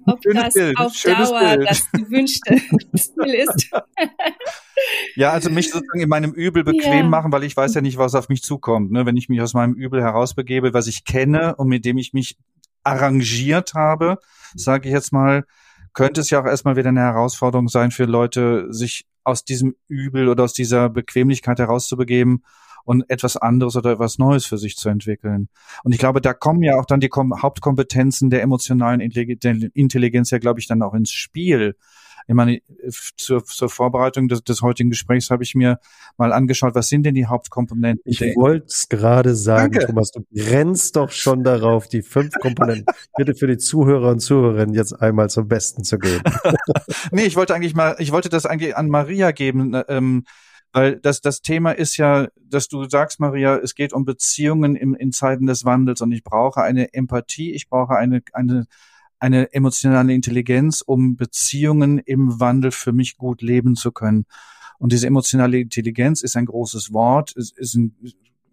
Ob 0.06 0.22
das 0.22 0.53
Bild, 0.53 0.77
auf 0.77 0.94
Dauer 1.03 1.58
Bild. 1.58 1.70
das 1.70 1.91
gewünschte 1.91 2.56
Ziel 2.96 3.34
ist. 3.34 3.70
ja, 5.15 5.32
also 5.32 5.50
mich 5.50 5.70
sozusagen 5.72 6.00
in 6.00 6.10
meinem 6.10 6.32
Übel 6.32 6.63
bequem 6.63 6.94
ja. 6.94 7.03
machen, 7.03 7.32
weil 7.32 7.44
ich 7.44 7.56
weiß 7.56 7.74
ja 7.74 7.82
nicht, 7.82 7.98
was 7.98 8.15
auf 8.15 8.29
mich 8.29 8.41
zukommt. 8.41 8.91
Ne? 8.91 9.06
Wenn 9.06 9.18
ich 9.18 9.29
mich 9.29 9.41
aus 9.41 9.53
meinem 9.53 9.74
Übel 9.74 10.01
herausbegebe, 10.01 10.74
was 10.74 10.88
ich 10.88 11.03
kenne 11.03 11.56
und 11.56 11.68
mit 11.68 11.86
dem 11.86 11.98
ich 11.98 12.13
mich 12.13 12.38
arrangiert 12.84 13.74
habe, 13.74 14.20
sage 14.56 14.88
ich 14.88 14.94
jetzt 14.94 15.12
mal, 15.12 15.46
könnte 15.93 16.22
es 16.22 16.29
ja 16.29 16.41
auch 16.41 16.46
erstmal 16.46 16.75
wieder 16.75 16.89
eine 16.89 17.01
Herausforderung 17.01 17.67
sein 17.67 17.91
für 17.91 18.05
Leute, 18.05 18.67
sich 18.72 19.05
aus 19.24 19.46
diesem 19.46 19.75
Übel 19.88 20.27
oder 20.27 20.43
aus 20.43 20.53
dieser 20.53 20.89
Bequemlichkeit 20.89 21.60
herauszubegeben 21.60 22.43
und 22.86 23.10
etwas 23.10 23.38
anderes 23.38 23.75
oder 23.75 23.91
etwas 23.91 24.17
Neues 24.17 24.46
für 24.46 24.58
sich 24.58 24.75
zu 24.75 24.89
entwickeln. 24.89 25.50
Und 25.84 25.91
ich 25.91 26.00
glaube, 26.00 26.22
da 26.22 26.34
kommen 26.34 26.63
ja 26.63 26.79
auch 26.79 26.86
dann 26.86 27.00
die 27.00 27.10
Hauptkompetenzen 27.12 28.29
der 28.29 28.41
emotionalen 28.41 29.00
Intelligenz 29.01 30.31
ja, 30.31 30.39
glaube 30.39 30.60
ich, 30.60 30.67
dann 30.67 30.81
auch 30.81 30.93
ins 30.93 31.12
Spiel. 31.12 31.75
Ich 32.29 32.36
meine, 32.36 32.62
zur, 33.17 33.43
zur 33.43 33.69
Vorbereitung 33.69 34.27
des, 34.27 34.43
des 34.43 34.62
heutigen 34.62 34.91
Gesprächs 34.91 35.31
habe 35.31 35.41
ich 35.41 35.55
mir 35.55 35.79
mal 36.15 36.31
angeschaut, 36.31 36.75
was 36.75 36.88
sind 36.88 37.03
denn 37.03 37.15
die 37.15 37.25
Hauptkomponenten? 37.25 38.03
Ich 38.05 38.21
wollte 38.21 38.67
es 38.67 38.88
gerade 38.88 39.33
sagen, 39.33 39.71
Danke. 39.71 39.88
Thomas, 39.88 40.12
du 40.12 40.24
rennst 40.36 40.95
doch 40.95 41.09
schon 41.09 41.43
darauf, 41.43 41.88
die 41.88 42.03
fünf 42.03 42.36
Komponenten 42.36 42.86
bitte 43.17 43.33
für 43.33 43.48
die 43.48 43.57
Zuhörer 43.57 44.12
und 44.12 44.19
Zuhörerinnen 44.19 44.75
jetzt 44.75 44.93
einmal 44.93 45.31
zum 45.31 45.48
Besten 45.48 45.83
zu 45.83 45.98
geben. 45.98 46.21
nee, 47.12 47.24
ich 47.24 47.36
wollte 47.36 47.55
eigentlich 47.55 47.74
mal, 47.74 47.95
ich 47.98 48.12
wollte 48.12 48.29
das 48.29 48.45
eigentlich 48.45 48.77
an 48.77 48.89
Maria 48.89 49.31
geben. 49.31 49.71
Ne, 49.71 49.86
ähm, 49.88 50.24
weil 50.71 50.98
das, 50.98 51.21
das 51.21 51.41
Thema 51.41 51.71
ist 51.71 51.98
ja, 51.98 52.27
dass 52.36 52.67
du 52.67 52.88
sagst, 52.88 53.19
Maria, 53.19 53.57
es 53.57 53.74
geht 53.74 53.91
um 53.91 54.05
Beziehungen 54.05 54.75
im, 54.75 54.93
in 54.93 55.12
Zeiten 55.12 55.48
des 55.48 55.65
Wandels 55.65 56.01
und 56.01 56.12
ich 56.12 56.24
brauche 56.24 56.62
eine 56.62 56.93
Empathie, 56.93 57.53
ich 57.55 57.69
brauche 57.69 57.95
eine, 57.95 58.21
eine 58.33 58.67
eine 59.19 59.53
emotionale 59.53 60.13
Intelligenz, 60.13 60.81
um 60.81 61.15
Beziehungen 61.15 61.99
im 61.99 62.39
Wandel 62.39 62.71
für 62.71 62.93
mich 62.93 63.17
gut 63.17 63.41
leben 63.41 63.75
zu 63.75 63.91
können. 63.91 64.25
Und 64.77 64.93
diese 64.93 65.07
emotionale 65.07 65.59
Intelligenz 65.59 66.21
ist 66.21 66.38
ein 66.38 66.45
großes 66.45 66.93
Wort. 66.93 67.35
Es 67.35 67.51
ist 67.51 67.75
ein, 67.75 67.95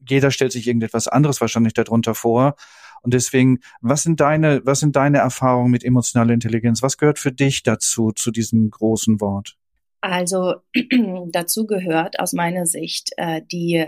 jeder 0.08 0.30
stellt 0.30 0.52
sich 0.52 0.66
irgendetwas 0.66 1.08
anderes 1.08 1.40
wahrscheinlich 1.40 1.75
darunter 1.75 2.14
vor. 2.14 2.56
Und 3.02 3.14
deswegen, 3.14 3.61
was 3.80 4.02
sind 4.02 4.20
deine, 4.20 4.62
was 4.64 4.80
sind 4.80 4.96
deine 4.96 5.18
Erfahrungen 5.18 5.70
mit 5.70 5.85
emotionaler 5.85 6.35
Intelligenz? 6.35 6.82
Was 6.82 6.99
gehört 6.99 7.20
für 7.20 7.32
dich 7.32 7.62
dazu, 7.62 8.11
zu 8.11 8.32
diesem 8.32 8.68
großen 8.70 9.20
Wort? 9.20 9.56
Also 10.00 10.56
dazu 11.30 11.66
gehört 11.66 12.18
aus 12.18 12.32
meiner 12.32 12.66
Sicht 12.66 13.11
äh, 13.16 13.42
die 13.50 13.87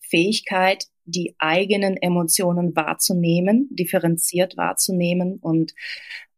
Fähigkeit, 0.00 0.86
die 1.04 1.34
eigenen 1.38 1.96
Emotionen 1.96 2.74
wahrzunehmen, 2.76 3.68
differenziert 3.70 4.56
wahrzunehmen 4.56 5.38
und 5.40 5.74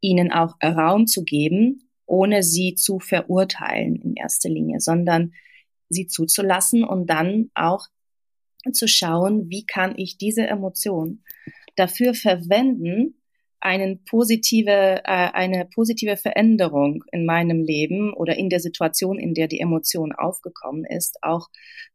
ihnen 0.01 0.33
auch 0.33 0.57
Raum 0.63 1.07
zu 1.07 1.25
geben, 1.25 1.89
ohne 2.07 2.43
sie 2.43 2.75
zu 2.75 2.99
verurteilen 2.99 3.97
in 3.97 4.15
erster 4.15 4.49
Linie, 4.49 4.81
sondern 4.81 5.33
sie 5.89 6.07
zuzulassen 6.07 6.85
und 6.85 7.09
dann 7.09 7.51
auch 7.55 7.87
zu 8.73 8.89
schauen, 8.89 9.51
wie 9.51 9.67
kann 9.67 9.95
ich 9.97 10.17
diese 10.17 10.47
Emotion 10.47 11.23
dafür 11.77 12.15
verwenden, 12.15 13.15
einen 13.65 14.05
positive, 14.05 15.01
äh, 15.05 15.31
eine 15.33 15.65
positive 15.65 16.19
Veränderung 16.19 17.03
in 17.13 17.25
meinem 17.25 17.63
Leben 17.63 18.13
oder 18.13 18.37
in 18.37 18.51
der 18.51 18.61
Situation, 18.61 19.19
in 19.19 19.33
der 19.33 19.49
die 19.49 19.59
Emotion 19.59 20.13
aufgekommen 20.13 20.85
ist, 20.85 21.17
auch 21.23 21.49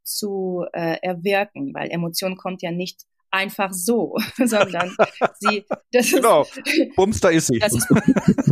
zu 0.04 0.66
äh, 0.74 0.98
erwirken, 1.04 1.72
weil 1.76 1.92
Emotion 1.92 2.38
kommt 2.38 2.64
ja 2.64 2.72
nicht 2.72 3.04
einfach 3.30 3.72
so, 3.72 4.16
sondern 4.44 4.96
sie, 5.40 5.64
das 5.92 6.10
genau. 6.10 6.42
ist, 6.42 6.60
Bums, 6.96 7.20
da 7.20 7.30
ist 7.30 7.48
sie. 7.48 7.60
Das 7.60 7.76
ist, 7.76 7.88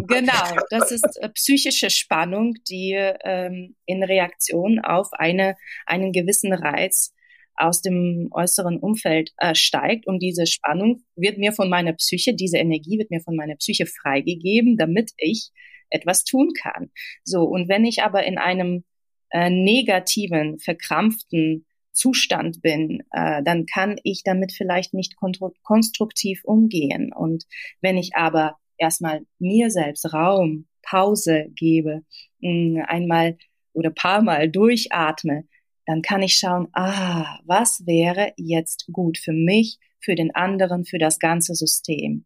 genau, 0.08 0.56
das 0.70 0.92
ist 0.92 1.18
äh, 1.20 1.30
psychische 1.30 1.90
Spannung, 1.90 2.54
die 2.70 2.94
ähm, 2.94 3.76
in 3.88 4.04
Reaktion 4.04 4.78
auf 4.78 5.12
eine, 5.14 5.56
einen 5.88 6.12
gewissen 6.12 6.54
Reiz 6.54 7.16
aus 7.58 7.82
dem 7.82 8.30
äußeren 8.32 8.80
Umfeld 8.80 9.32
äh, 9.38 9.56
steigt 9.56 10.08
und 10.08 10.20
diese 10.20 10.46
Spannung 10.46 11.04
wird 11.16 11.38
mir 11.38 11.52
von 11.52 11.70
meiner 11.70 11.94
Psyche, 11.94 12.36
diese 12.36 12.58
Energie 12.58 12.98
wird 13.00 13.12
mir 13.12 13.22
von 13.22 13.36
meiner 13.36 13.56
Psyche 13.56 13.86
freigegeben, 13.86 14.78
damit 14.78 15.12
ich 15.18 15.52
etwas 15.90 16.24
tun 16.24 16.52
kann. 16.60 16.92
So, 17.24 17.44
und 17.44 17.70
wenn 17.70 17.86
ich 17.86 18.04
aber 18.04 18.26
in 18.26 18.38
einem 18.38 18.84
äh, 19.32 19.50
negativen, 19.50 20.60
verkrampften 20.60 21.66
Zustand 21.94 22.62
bin, 22.62 23.04
äh, 23.12 23.42
dann 23.44 23.66
kann 23.66 23.98
ich 24.04 24.22
damit 24.24 24.54
vielleicht 24.54 24.94
nicht 24.94 25.16
konstruktiv 25.64 26.42
umgehen. 26.44 27.12
Und 27.14 27.46
wenn 27.82 27.98
ich 27.98 28.16
aber 28.16 28.58
erstmal 28.78 29.22
mir 29.40 29.72
selbst 29.72 30.14
Raum, 30.14 30.68
Pause 30.84 31.48
gebe, 31.56 32.04
mh, 32.40 32.86
einmal 32.86 33.38
oder 33.74 33.90
paar 33.90 34.22
Mal 34.22 34.50
durchatme, 34.50 35.44
dann 35.88 36.02
kann 36.02 36.22
ich 36.22 36.38
schauen, 36.38 36.68
ah, 36.74 37.40
was 37.46 37.86
wäre 37.88 38.34
jetzt 38.36 38.90
gut 38.92 39.18
für 39.18 39.32
mich, 39.32 39.80
für 40.00 40.16
den 40.16 40.36
anderen, 40.36 40.84
für 40.86 41.00
das 41.00 41.18
ganze 41.18 41.56
System. 41.56 42.26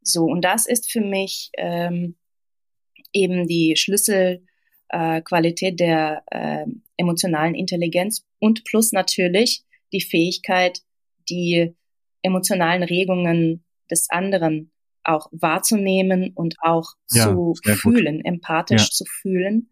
So, 0.00 0.24
und 0.24 0.42
das 0.42 0.66
ist 0.66 0.90
für 0.90 1.02
mich 1.02 1.50
ähm, 1.58 2.16
eben 3.12 3.46
die 3.46 3.76
Schlüsselqualität 3.76 5.74
äh, 5.74 5.76
der 5.76 6.22
äh, 6.30 6.64
emotionalen 6.96 7.54
Intelligenz 7.54 8.24
und 8.38 8.64
plus 8.64 8.92
natürlich 8.92 9.62
die 9.92 10.00
Fähigkeit, 10.00 10.80
die 11.28 11.76
emotionalen 12.22 12.82
Regungen 12.82 13.62
des 13.90 14.08
anderen 14.08 14.72
auch 15.04 15.28
wahrzunehmen 15.32 16.32
und 16.34 16.56
auch 16.62 16.94
ja, 17.10 17.24
zu 17.24 17.54
fühlen, 17.62 18.16
gut. 18.16 18.26
empathisch 18.26 18.84
ja. 18.84 18.90
zu 18.90 19.04
fühlen 19.04 19.70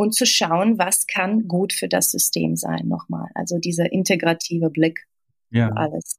und 0.00 0.14
zu 0.14 0.24
schauen, 0.24 0.78
was 0.78 1.06
kann 1.06 1.46
gut 1.46 1.74
für 1.74 1.86
das 1.86 2.10
System 2.10 2.56
sein 2.56 2.88
nochmal. 2.88 3.28
Also 3.34 3.58
dieser 3.58 3.92
integrative 3.92 4.70
Blick 4.70 5.06
ja. 5.50 5.68
auf 5.68 5.76
alles. 5.76 6.16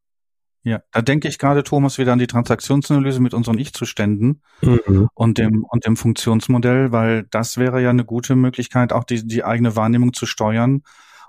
Ja, 0.62 0.84
da 0.92 1.02
denke 1.02 1.28
ich 1.28 1.40
gerade, 1.40 1.64
Thomas, 1.64 1.98
wieder 1.98 2.14
an 2.14 2.20
die 2.20 2.28
Transaktionsanalyse 2.28 3.20
mit 3.20 3.34
unseren 3.34 3.58
Ich-Zuständen 3.58 4.44
mhm. 4.62 5.08
und 5.16 5.40
dem 5.40 5.66
und 5.68 5.88
dem 5.88 5.98
Funktionsmodell, 5.98 6.92
weil 6.92 7.24
das 7.32 7.58
wäre 7.58 7.82
ja 7.82 7.90
eine 7.90 8.06
gute 8.06 8.36
Möglichkeit, 8.36 8.94
auch 8.94 9.04
die, 9.04 9.26
die 9.26 9.44
eigene 9.44 9.76
Wahrnehmung 9.76 10.14
zu 10.14 10.28
steuern 10.28 10.84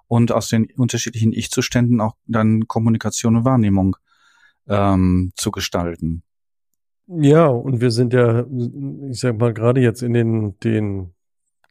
und 0.06 0.30
aus 0.30 0.49
den 0.49 0.68
unterschiedlichen 0.76 1.32
Ich-Zuständen 1.32 2.02
auch 2.02 2.16
dann 2.26 2.68
Kommunikation 2.68 3.37
und 3.37 3.44
Wahrnehmung 3.47 3.97
ähm, 4.68 5.32
zu 5.37 5.50
gestalten. 5.52 6.23
Ja, 7.06 7.47
und 7.47 7.80
wir 7.80 7.90
sind 7.90 8.12
ja, 8.12 8.44
ich 9.11 9.21
sag 9.21 9.38
mal, 9.38 9.54
gerade 9.54 9.80
jetzt 9.80 10.02
in 10.02 10.12
den, 10.12 10.59
den 10.61 11.14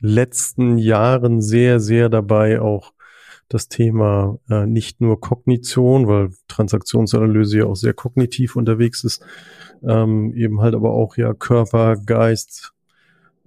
letzten 0.01 0.77
Jahren 0.77 1.41
sehr, 1.41 1.79
sehr 1.79 2.10
dabei, 2.10 2.60
auch 2.60 2.93
das 3.48 3.67
Thema 3.67 4.39
äh, 4.50 4.65
nicht 4.65 5.01
nur 5.01 5.20
Kognition, 5.20 6.08
weil 6.08 6.29
Transaktionsanalyse 6.48 7.60
ja 7.60 7.65
auch 7.65 7.75
sehr 7.75 7.93
kognitiv 7.93 8.55
unterwegs 8.55 9.03
ist, 9.03 9.25
ähm, 9.84 10.34
eben 10.36 10.62
halt 10.62 10.74
aber 10.74 10.91
auch 10.91 11.17
ja 11.17 11.34
Körper, 11.34 11.98
Geist, 11.98 12.74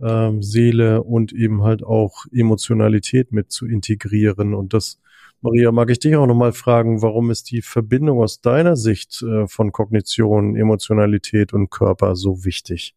ähm, 0.00 0.42
Seele 0.42 1.02
und 1.02 1.32
eben 1.32 1.62
halt 1.62 1.82
auch 1.82 2.26
Emotionalität 2.32 3.32
mit 3.32 3.50
zu 3.50 3.66
integrieren. 3.66 4.54
Und 4.54 4.74
das, 4.74 5.00
Maria, 5.40 5.72
mag 5.72 5.90
ich 5.90 6.00
dich 6.00 6.16
auch 6.16 6.26
nochmal 6.26 6.52
fragen, 6.52 7.00
warum 7.00 7.30
ist 7.30 7.50
die 7.50 7.62
Verbindung 7.62 8.20
aus 8.20 8.40
deiner 8.40 8.76
Sicht 8.76 9.22
äh, 9.22 9.46
von 9.46 9.72
Kognition, 9.72 10.56
Emotionalität 10.56 11.52
und 11.52 11.70
Körper 11.70 12.14
so 12.16 12.44
wichtig? 12.44 12.94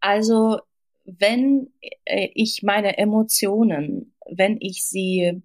Also, 0.00 0.58
wenn 1.04 1.72
äh, 2.04 2.28
ich 2.34 2.62
meine 2.62 2.98
Emotionen, 2.98 4.14
wenn 4.30 4.56
ich 4.60 4.84
sie 4.84 5.42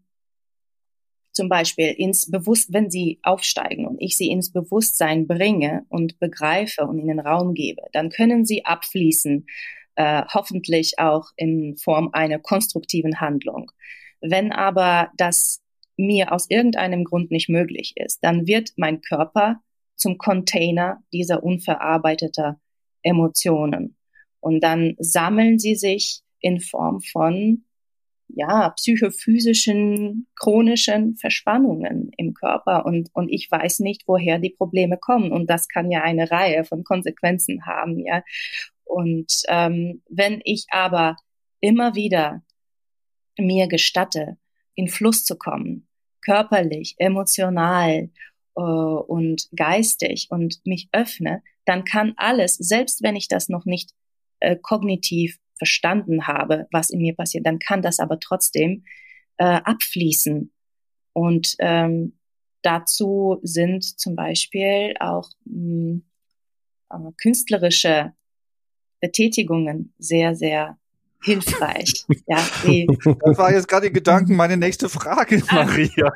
zum 1.31 1.49
Beispiel 1.49 1.89
ins 1.89 2.31
Bewusst, 2.31 2.73
wenn 2.73 2.89
sie 2.89 3.19
aufsteigen 3.21 3.85
und 3.85 4.01
ich 4.01 4.17
sie 4.17 4.29
ins 4.29 4.51
Bewusstsein 4.51 5.27
bringe 5.27 5.85
und 5.89 6.19
begreife 6.19 6.85
und 6.85 6.97
ihnen 6.97 7.19
Raum 7.19 7.53
gebe, 7.53 7.83
dann 7.93 8.09
können 8.09 8.45
sie 8.45 8.65
abfließen 8.65 9.45
äh, 9.95 10.23
hoffentlich 10.33 10.99
auch 10.99 11.29
in 11.35 11.75
Form 11.77 12.09
einer 12.13 12.39
konstruktiven 12.39 13.19
Handlung. 13.19 13.71
Wenn 14.21 14.51
aber 14.51 15.11
das 15.17 15.61
mir 15.97 16.31
aus 16.31 16.49
irgendeinem 16.49 17.03
Grund 17.03 17.31
nicht 17.31 17.49
möglich 17.49 17.93
ist, 17.97 18.23
dann 18.23 18.47
wird 18.47 18.73
mein 18.77 19.01
Körper 19.01 19.61
zum 19.95 20.17
Container 20.17 21.03
dieser 21.11 21.43
unverarbeiteter 21.43 22.59
Emotionen. 23.01 23.96
Und 24.39 24.63
dann 24.63 24.95
sammeln 24.99 25.59
sie 25.59 25.75
sich 25.75 26.21
in 26.39 26.59
Form 26.59 27.01
von 27.01 27.63
ja, 28.29 28.69
psychophysischen, 28.71 30.27
chronischen 30.35 31.15
Verspannungen 31.15 32.11
im 32.17 32.33
Körper 32.33 32.85
und, 32.85 33.09
und 33.13 33.29
ich 33.29 33.49
weiß 33.49 33.79
nicht, 33.79 34.03
woher 34.05 34.37
die 34.37 34.49
Probleme 34.49 34.97
kommen. 34.97 35.31
Und 35.31 35.49
das 35.49 35.67
kann 35.67 35.91
ja 35.91 36.01
eine 36.03 36.29
Reihe 36.29 36.63
von 36.65 36.83
Konsequenzen 36.83 37.65
haben, 37.65 38.05
ja. 38.05 38.23
Und 38.83 39.43
ähm, 39.47 40.01
wenn 40.09 40.41
ich 40.43 40.65
aber 40.71 41.17
immer 41.59 41.95
wieder 41.95 42.43
mir 43.37 43.67
gestatte, 43.67 44.37
in 44.75 44.87
Fluss 44.87 45.23
zu 45.23 45.37
kommen, 45.37 45.87
körperlich, 46.21 46.95
emotional 46.97 48.09
äh, 48.55 48.61
und 48.61 49.47
geistig 49.55 50.27
und 50.29 50.59
mich 50.65 50.89
öffne, 50.91 51.43
dann 51.65 51.83
kann 51.83 52.13
alles, 52.17 52.55
selbst 52.55 53.03
wenn 53.03 53.15
ich 53.15 53.27
das 53.27 53.49
noch 53.49 53.65
nicht 53.65 53.91
äh, 54.39 54.55
kognitiv 54.55 55.39
verstanden 55.57 56.27
habe, 56.27 56.67
was 56.71 56.89
in 56.89 57.01
mir 57.01 57.15
passiert, 57.15 57.45
dann 57.45 57.59
kann 57.59 57.81
das 57.81 57.99
aber 57.99 58.19
trotzdem 58.19 58.83
äh, 59.37 59.43
abfließen. 59.63 60.51
Und 61.13 61.55
ähm, 61.59 62.17
dazu 62.61 63.39
sind 63.41 63.83
zum 63.83 64.15
Beispiel 64.15 64.93
auch 64.99 65.29
mh, 65.45 66.01
hm, 66.91 67.07
äh, 67.07 67.11
künstlerische 67.21 68.13
Betätigungen 68.99 69.93
sehr, 69.97 70.35
sehr 70.35 70.77
hilfreich. 71.21 72.05
ja, 72.27 72.37
das 73.25 73.37
war 73.37 73.51
jetzt 73.51 73.67
gerade 73.67 73.87
die 73.87 73.93
Gedanken 73.93 74.35
meine 74.35 74.57
nächste 74.57 74.89
Frage, 74.89 75.41
ah. 75.47 75.65
Maria. 75.65 76.13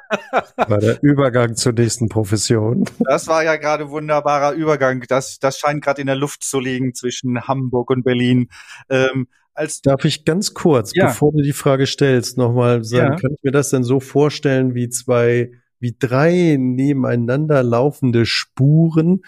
War 0.56 0.80
der 0.80 1.02
Übergang 1.02 1.56
zur 1.56 1.74
nächsten 1.74 2.10
Profession. 2.10 2.86
Das 3.00 3.28
war 3.28 3.44
ja 3.44 3.56
gerade 3.56 3.90
wunderbarer 3.90 4.54
Übergang. 4.54 5.04
Das, 5.08 5.40
das 5.40 5.58
scheint 5.58 5.84
gerade 5.84 6.02
in 6.02 6.08
der 6.08 6.16
Luft 6.16 6.44
zu 6.44 6.60
liegen 6.60 6.94
zwischen 6.94 7.42
Hamburg 7.48 7.90
und 7.90 8.04
Berlin. 8.04 8.50
Ähm, 8.90 9.28
als 9.54 9.82
Darf 9.82 10.06
ich 10.06 10.24
ganz 10.26 10.54
kurz, 10.54 10.92
ja. 10.94 11.08
bevor 11.08 11.32
du 11.34 11.42
die 11.42 11.54
Frage 11.54 11.86
stellst, 11.86 12.38
nochmal 12.38 12.84
sagen, 12.84 13.14
ja. 13.14 13.20
kann 13.20 13.34
ich 13.34 13.44
mir 13.44 13.52
das 13.52 13.70
denn 13.70 13.84
so 13.84 14.00
vorstellen 14.00 14.76
wie 14.76 14.90
zwei 14.90 15.52
wie 15.82 15.96
drei 15.98 16.58
nebeneinander 16.60 17.64
laufende 17.64 18.26
Spuren, 18.26 19.24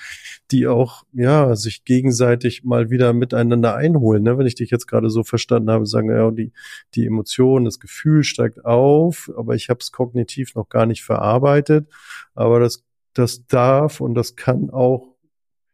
die 0.52 0.68
auch 0.68 1.04
ja 1.12 1.56
sich 1.56 1.84
gegenseitig 1.84 2.64
mal 2.64 2.90
wieder 2.90 3.12
miteinander 3.12 3.76
einholen. 3.76 4.24
Ne? 4.24 4.38
Wenn 4.38 4.48
ich 4.48 4.56
dich 4.56 4.70
jetzt 4.70 4.88
gerade 4.88 5.10
so 5.10 5.24
verstanden 5.24 5.72
habe, 5.72 5.86
sagen 5.86 6.10
ja 6.10 6.32
die 6.32 6.54
die 6.96 7.06
Emotion, 7.06 7.66
das 7.66 7.80
Gefühl 7.80 8.24
steigt 8.24 8.66
auf, 8.66 9.32
aber 9.36 9.56
ich 9.56 9.70
habe 9.70 9.80
es 9.82 9.92
kognitiv 9.92 10.56
noch 10.56 10.70
gar 10.70 10.86
nicht 10.86 11.04
verarbeitet. 11.04 11.90
Aber 12.36 12.60
das 12.60 12.84
das 13.14 13.46
darf 13.46 14.02
und 14.02 14.16
das 14.16 14.36
kann 14.36 14.70
auch 14.70 15.16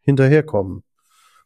hinterherkommen. 0.02 0.84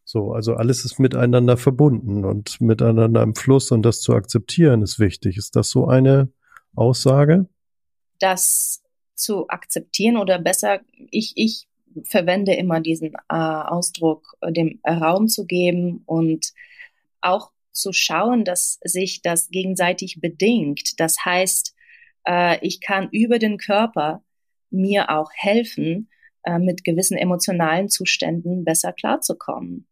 So, 0.06 0.34
also 0.34 0.56
alles 0.56 0.84
ist 0.84 1.00
miteinander 1.00 1.56
verbunden 1.58 2.26
und 2.26 2.60
miteinander 2.60 3.24
im 3.24 3.36
Fluss 3.36 3.72
und 3.72 3.84
das 3.84 4.02
zu 4.02 4.14
akzeptieren 4.14 4.82
ist 4.82 5.00
wichtig. 5.00 5.38
Ist 5.38 5.56
das 5.56 5.70
so 5.70 5.88
eine 5.88 6.30
Aussage? 6.76 7.48
Das 8.20 8.83
zu 9.24 9.48
akzeptieren 9.50 10.18
oder 10.18 10.40
besser, 10.40 10.82
ich, 11.10 11.34
ich 11.36 11.68
verwende 12.04 12.54
immer 12.54 12.82
diesen 12.82 13.14
äh, 13.14 13.36
Ausdruck, 13.36 14.38
äh, 14.42 14.52
dem 14.52 14.80
Raum 14.88 15.28
zu 15.28 15.46
geben 15.46 16.04
und 16.06 16.54
auch 17.22 17.52
zu 17.72 17.92
schauen, 17.94 18.46
dass 18.46 18.80
sich 18.84 19.22
das 19.22 19.50
gegenseitig 19.50 20.20
bedingt. 20.22 21.00
Das 21.00 21.26
heißt, 21.26 21.76
äh, 22.28 22.58
ich 22.66 22.82
kann 22.82 23.10
über 23.12 23.40
den 23.40 23.58
Körper 23.58 24.24
mir 24.70 25.10
auch 25.10 25.32
helfen, 25.34 26.10
äh, 26.44 26.60
mit 26.60 26.84
gewissen 26.84 27.18
emotionalen 27.18 27.90
Zuständen 27.90 28.66
besser 28.66 28.94
klarzukommen. 28.94 29.88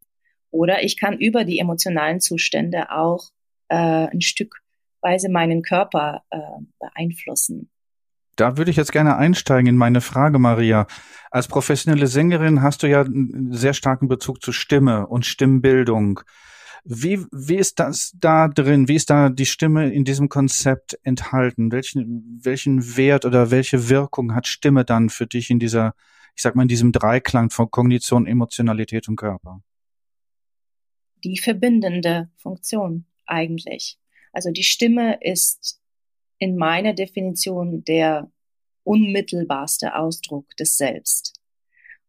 Oder 0.52 0.84
ich 0.84 0.98
kann 0.98 1.18
über 1.18 1.46
die 1.46 1.60
emotionalen 1.60 2.20
Zustände 2.20 2.92
auch 2.92 3.30
äh, 3.70 3.76
ein 3.76 4.22
Stückweise 4.22 5.30
meinen 5.30 5.62
Körper 5.62 6.24
äh, 6.30 6.38
beeinflussen. 6.80 7.70
Da 8.36 8.58
würde 8.58 8.72
ich 8.72 8.78
jetzt 8.78 8.92
gerne 8.92 9.18
einsteigen 9.18 9.68
in 9.68 9.78
meine 9.78 10.02
Frage, 10.02 10.40
Maria. 10.40 10.88
Als 11.30 11.48
professionelle 11.48 12.08
Sängerin 12.08 12.62
hast 12.62 12.84
du 12.84 12.88
ja 12.88 13.02
einen 13.02 13.54
sehr 13.54 13.74
starken 13.74 14.08
Bezug 14.08 14.42
zu 14.42 14.52
Stimme 14.52 15.08
und 15.08 15.26
Stimmbildung. 15.26 16.22
Wie, 16.84 17.26
wie 17.32 17.58
ist 17.58 17.80
das 17.80 18.14
da 18.20 18.48
drin? 18.48 18.88
Wie 18.88 18.96
ist 18.96 19.10
da 19.10 19.30
die 19.30 19.46
Stimme 19.46 19.94
in 19.94 20.04
diesem 20.04 20.30
Konzept 20.30 20.98
enthalten? 21.04 21.72
Welchen, 21.72 22.40
welchen 22.44 22.98
Wert 22.98 23.26
oder 23.26 23.52
welche 23.52 23.90
Wirkung 23.90 24.34
hat 24.34 24.48
Stimme 24.48 24.84
dann 24.84 25.10
für 25.10 25.28
dich 25.28 25.52
in 25.52 25.60
dieser, 25.60 25.94
ich 26.36 26.42
sag 26.42 26.56
mal, 26.56 26.64
in 26.64 26.68
diesem 26.68 26.92
Dreiklang 26.92 27.52
von 27.52 27.70
Kognition, 27.70 28.26
Emotionalität 28.26 29.08
und 29.08 29.16
Körper? 29.16 29.62
Die 31.24 31.38
verbindende 31.38 32.32
Funktion 32.38 33.06
eigentlich. 33.28 34.00
Also 34.34 34.50
die 34.50 34.64
Stimme 34.64 35.20
ist 35.22 35.81
in 36.42 36.58
meiner 36.58 36.94
Definition 36.94 37.84
der 37.84 38.32
unmittelbarste 38.84 39.96
Ausdruck 39.96 40.58
des 40.58 40.76
Selbst. 40.76 41.40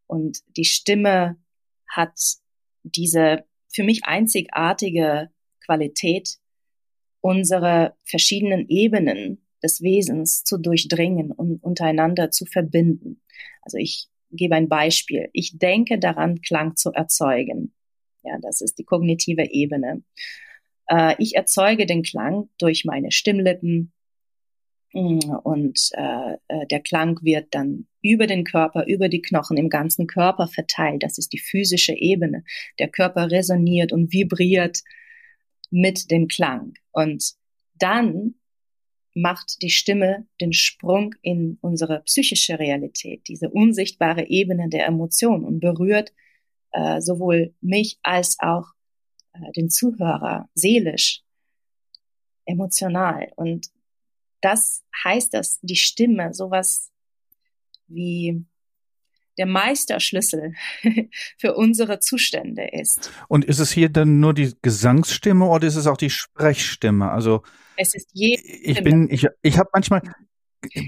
Und 0.06 0.38
die 0.56 0.64
Stimme 0.64 1.36
hat 1.86 2.18
diese 2.82 3.44
für 3.68 3.82
mich 3.84 4.04
einzigartige 4.04 5.28
Qualität, 5.64 6.38
unsere 7.20 7.94
verschiedenen 8.04 8.68
Ebenen 8.70 9.46
des 9.62 9.82
Wesens 9.82 10.44
zu 10.44 10.56
durchdringen 10.56 11.30
und 11.30 11.62
untereinander 11.62 12.30
zu 12.30 12.46
verbinden. 12.46 13.20
Also 13.60 13.76
ich 13.76 14.08
gebe 14.30 14.56
ein 14.56 14.70
Beispiel. 14.70 15.28
Ich 15.34 15.58
denke 15.58 15.98
daran, 15.98 16.40
Klang 16.40 16.74
zu 16.76 16.90
erzeugen. 16.90 17.74
Ja, 18.22 18.38
das 18.40 18.62
ist 18.62 18.78
die 18.78 18.84
kognitive 18.84 19.44
Ebene. 19.52 20.02
Äh, 20.88 21.16
ich 21.18 21.36
erzeuge 21.36 21.84
den 21.84 22.02
Klang 22.02 22.48
durch 22.56 22.86
meine 22.86 23.12
Stimmlippen, 23.12 23.92
und 24.92 25.90
äh, 25.92 26.34
äh, 26.48 26.66
der 26.66 26.80
Klang 26.80 27.18
wird 27.22 27.54
dann 27.54 27.86
über 28.02 28.26
den 28.26 28.44
Körper, 28.44 28.84
über 28.86 29.08
die 29.08 29.22
Knochen 29.22 29.56
im 29.56 29.70
ganzen 29.70 30.06
Körper 30.06 30.48
verteilt. 30.48 31.02
Das 31.02 31.18
ist 31.18 31.32
die 31.32 31.38
physische 31.38 31.94
Ebene. 31.94 32.44
Der 32.78 32.88
Körper 32.88 33.30
resoniert 33.30 33.92
und 33.92 34.12
vibriert 34.12 34.82
mit 35.70 36.10
dem 36.10 36.28
Klang. 36.28 36.74
Und 36.90 37.32
dann 37.74 38.34
macht 39.14 39.62
die 39.62 39.70
Stimme 39.70 40.26
den 40.40 40.52
Sprung 40.52 41.14
in 41.22 41.58
unsere 41.60 42.00
psychische 42.02 42.58
Realität, 42.58 43.28
diese 43.28 43.50
unsichtbare 43.50 44.28
Ebene 44.28 44.68
der 44.68 44.86
Emotion 44.86 45.44
und 45.44 45.60
berührt 45.60 46.12
äh, 46.72 47.00
sowohl 47.00 47.54
mich 47.60 47.98
als 48.02 48.36
auch 48.40 48.68
äh, 49.32 49.52
den 49.52 49.70
Zuhörer 49.70 50.48
seelisch, 50.54 51.22
emotional. 52.44 53.30
Und 53.36 53.70
das 54.42 54.84
heißt, 55.04 55.32
dass 55.32 55.58
die 55.62 55.76
Stimme 55.76 56.34
sowas 56.34 56.90
wie 57.88 58.44
der 59.38 59.46
Meisterschlüssel 59.46 60.54
für 61.38 61.54
unsere 61.54 62.00
Zustände 62.00 62.68
ist. 62.70 63.10
Und 63.28 63.46
ist 63.46 63.60
es 63.60 63.72
hier 63.72 63.88
dann 63.88 64.20
nur 64.20 64.34
die 64.34 64.52
Gesangsstimme 64.60 65.46
oder 65.46 65.66
ist 65.66 65.76
es 65.76 65.86
auch 65.86 65.96
die 65.96 66.10
Sprechstimme? 66.10 67.10
Also 67.10 67.42
es 67.76 67.94
ist 67.94 68.10
je 68.12 68.38
ich 68.44 68.82
bin 68.82 69.08
ich 69.10 69.26
ich 69.40 69.56
habe 69.56 69.70
manchmal 69.72 70.02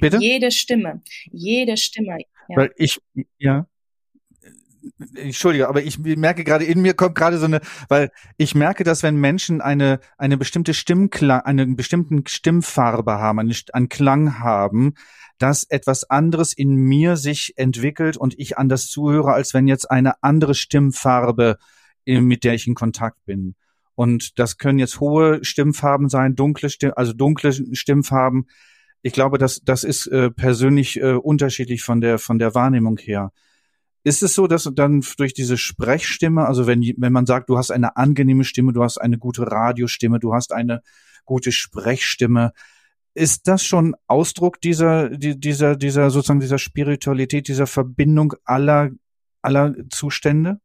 Bitte? 0.01 0.19
Jede 0.19 0.51
Stimme, 0.51 1.03
jede 1.33 1.77
Stimme. 1.77 2.19
Ja. 2.49 2.57
Weil 2.57 2.73
ich, 2.77 3.01
ja. 3.38 3.67
Entschuldige, 5.16 5.68
aber 5.68 5.83
ich 5.83 5.99
merke 5.99 6.44
gerade, 6.44 6.64
in 6.64 6.83
mir 6.83 6.94
kommt 6.94 7.14
gerade 7.14 7.38
so 7.38 7.47
eine, 7.47 7.61
weil 7.88 8.11
ich 8.37 8.55
merke, 8.55 8.85
dass 8.85 9.03
wenn 9.03 9.16
Menschen 9.16 9.61
eine, 9.61 10.01
eine 10.18 10.37
bestimmte 10.37 10.75
Stimmklang, 10.75 11.40
einen 11.40 11.77
bestimmten 11.77 12.27
Stimmfarbe 12.27 13.14
haben, 13.14 13.38
einen, 13.38 13.55
einen 13.73 13.88
Klang 13.88 14.40
haben, 14.40 14.94
dass 15.38 15.64
etwas 15.64 16.09
anderes 16.11 16.53
in 16.53 16.75
mir 16.75 17.16
sich 17.16 17.55
entwickelt 17.57 18.16
und 18.16 18.38
ich 18.38 18.59
anders 18.59 18.88
zuhöre, 18.88 19.33
als 19.33 19.55
wenn 19.55 19.66
jetzt 19.66 19.90
eine 19.90 20.23
andere 20.23 20.55
Stimmfarbe, 20.55 21.59
mit 22.07 22.44
der 22.44 22.55
ich 22.55 22.66
in 22.66 22.75
Kontakt 22.75 23.25
bin. 23.25 23.55
Und 23.94 24.38
das 24.38 24.59
können 24.59 24.79
jetzt 24.79 25.01
hohe 25.01 25.44
Stimmfarben 25.44 26.09
sein, 26.09 26.35
dunkle 26.35 26.68
Stimm, 26.68 26.92
also 26.97 27.12
dunkle 27.12 27.53
Stimmfarben. 27.53 28.49
Ich 29.03 29.12
glaube, 29.12 29.38
das, 29.38 29.61
das 29.62 29.85
ist 29.85 30.07
äh, 30.07 30.31
persönlich 30.31 31.01
äh, 31.01 31.12
unterschiedlich 31.12 31.83
von 31.83 32.01
der, 32.01 32.18
von 32.18 32.38
der 32.38 32.55
Wahrnehmung 32.55 32.99
her. 32.99 33.33
Ist 34.05 34.23
es 34.23 34.35
so, 34.35 34.47
dass 34.47 34.71
dann 34.75 35.03
durch 35.17 35.33
diese 35.33 35.57
Sprechstimme, 35.57 36.47
also 36.47 36.67
wenn, 36.67 36.83
wenn 36.99 37.12
man 37.12 37.25
sagt, 37.25 37.49
du 37.49 37.57
hast 37.57 37.71
eine 37.71 37.97
angenehme 37.97 38.45
Stimme, 38.45 38.75
du 38.75 38.83
hast 38.83 38.99
eine 38.99 39.17
gute 39.17 39.51
Radiostimme, 39.51 40.21
du 40.21 40.35
hast 40.35 40.53
eine 40.53 40.83
gute 41.25 41.53
Sprechstimme, 41.53 42.53
ist 43.14 43.49
das 43.49 43.64
schon 43.64 43.95
Ausdruck 44.07 44.61
dieser, 44.61 45.09
dieser, 45.09 45.77
dieser, 45.77 46.11
sozusagen 46.11 46.40
dieser 46.40 46.59
Spiritualität, 46.59 47.49
dieser 47.49 47.67
Verbindung 47.67 48.35
aller, 48.45 48.90
aller 49.40 49.75
Zustände? 49.88 50.61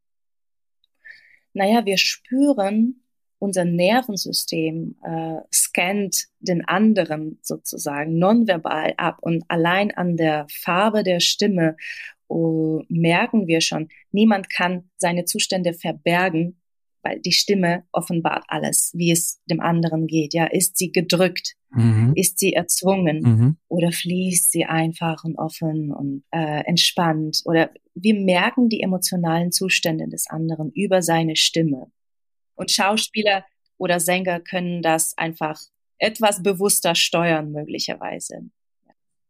Naja, 1.54 1.86
wir 1.86 1.97
spüren, 1.97 3.04
unser 3.38 3.63
Nervensystem 3.63 4.95
äh, 5.02 5.38
scannt 5.54 6.25
den 6.39 6.65
anderen 6.65 7.39
sozusagen 7.41 8.17
nonverbal 8.17 8.95
ab 8.97 9.19
und 9.21 9.45
allein 9.47 9.91
an 9.91 10.17
der 10.17 10.45
Farbe 10.49 11.04
der 11.04 11.21
Stimme 11.21 11.78
uh, 12.30 12.82
merken 12.89 13.48
wir 13.48 13.62
schon, 13.62 13.89
niemand 14.12 14.50
kann 14.50 14.89
seine 14.98 15.26
Zustände 15.26 15.74
verbergen, 15.74 16.62
weil 17.02 17.20
die 17.20 17.32
Stimme 17.32 17.84
offenbart 17.92 18.44
alles, 18.48 18.92
wie 18.94 19.12
es 19.12 19.42
dem 19.46 19.60
anderen 19.60 20.08
geht. 20.08 20.34
Ja, 20.34 20.46
ist 20.46 20.78
sie 20.78 20.92
gedrückt? 20.92 21.56
Mhm. 21.72 22.13
Ist 22.15 22.39
sie 22.39 22.54
erzwungen? 22.54 23.22
Mhm. 23.22 23.58
Oder 23.68 23.92
fließt 23.92 24.52
sie 24.52 24.65
einfach 24.65 25.24
und 25.24 25.38
offen 25.38 25.92
und 25.92 26.24
äh, 26.32 26.63
entspannt? 26.65 27.42
Oder 27.46 27.72
wir 27.96 28.15
merken 28.15 28.70
die 28.70 28.82
emotionalen 28.82 29.52
Zustände 29.52 30.08
des 30.08 30.28
anderen 30.30 30.72
über 30.72 31.02
seine 31.02 31.36
Stimme. 31.36 31.92
Und 32.56 32.72
Schauspieler 32.72 33.46
oder 33.78 34.00
Sänger 34.00 34.39
können 34.42 34.82
das 34.82 35.18
einfach 35.18 35.62
etwas 35.98 36.44
bewusster 36.44 36.96
steuern, 36.96 37.52
möglicherweise. 37.52 38.50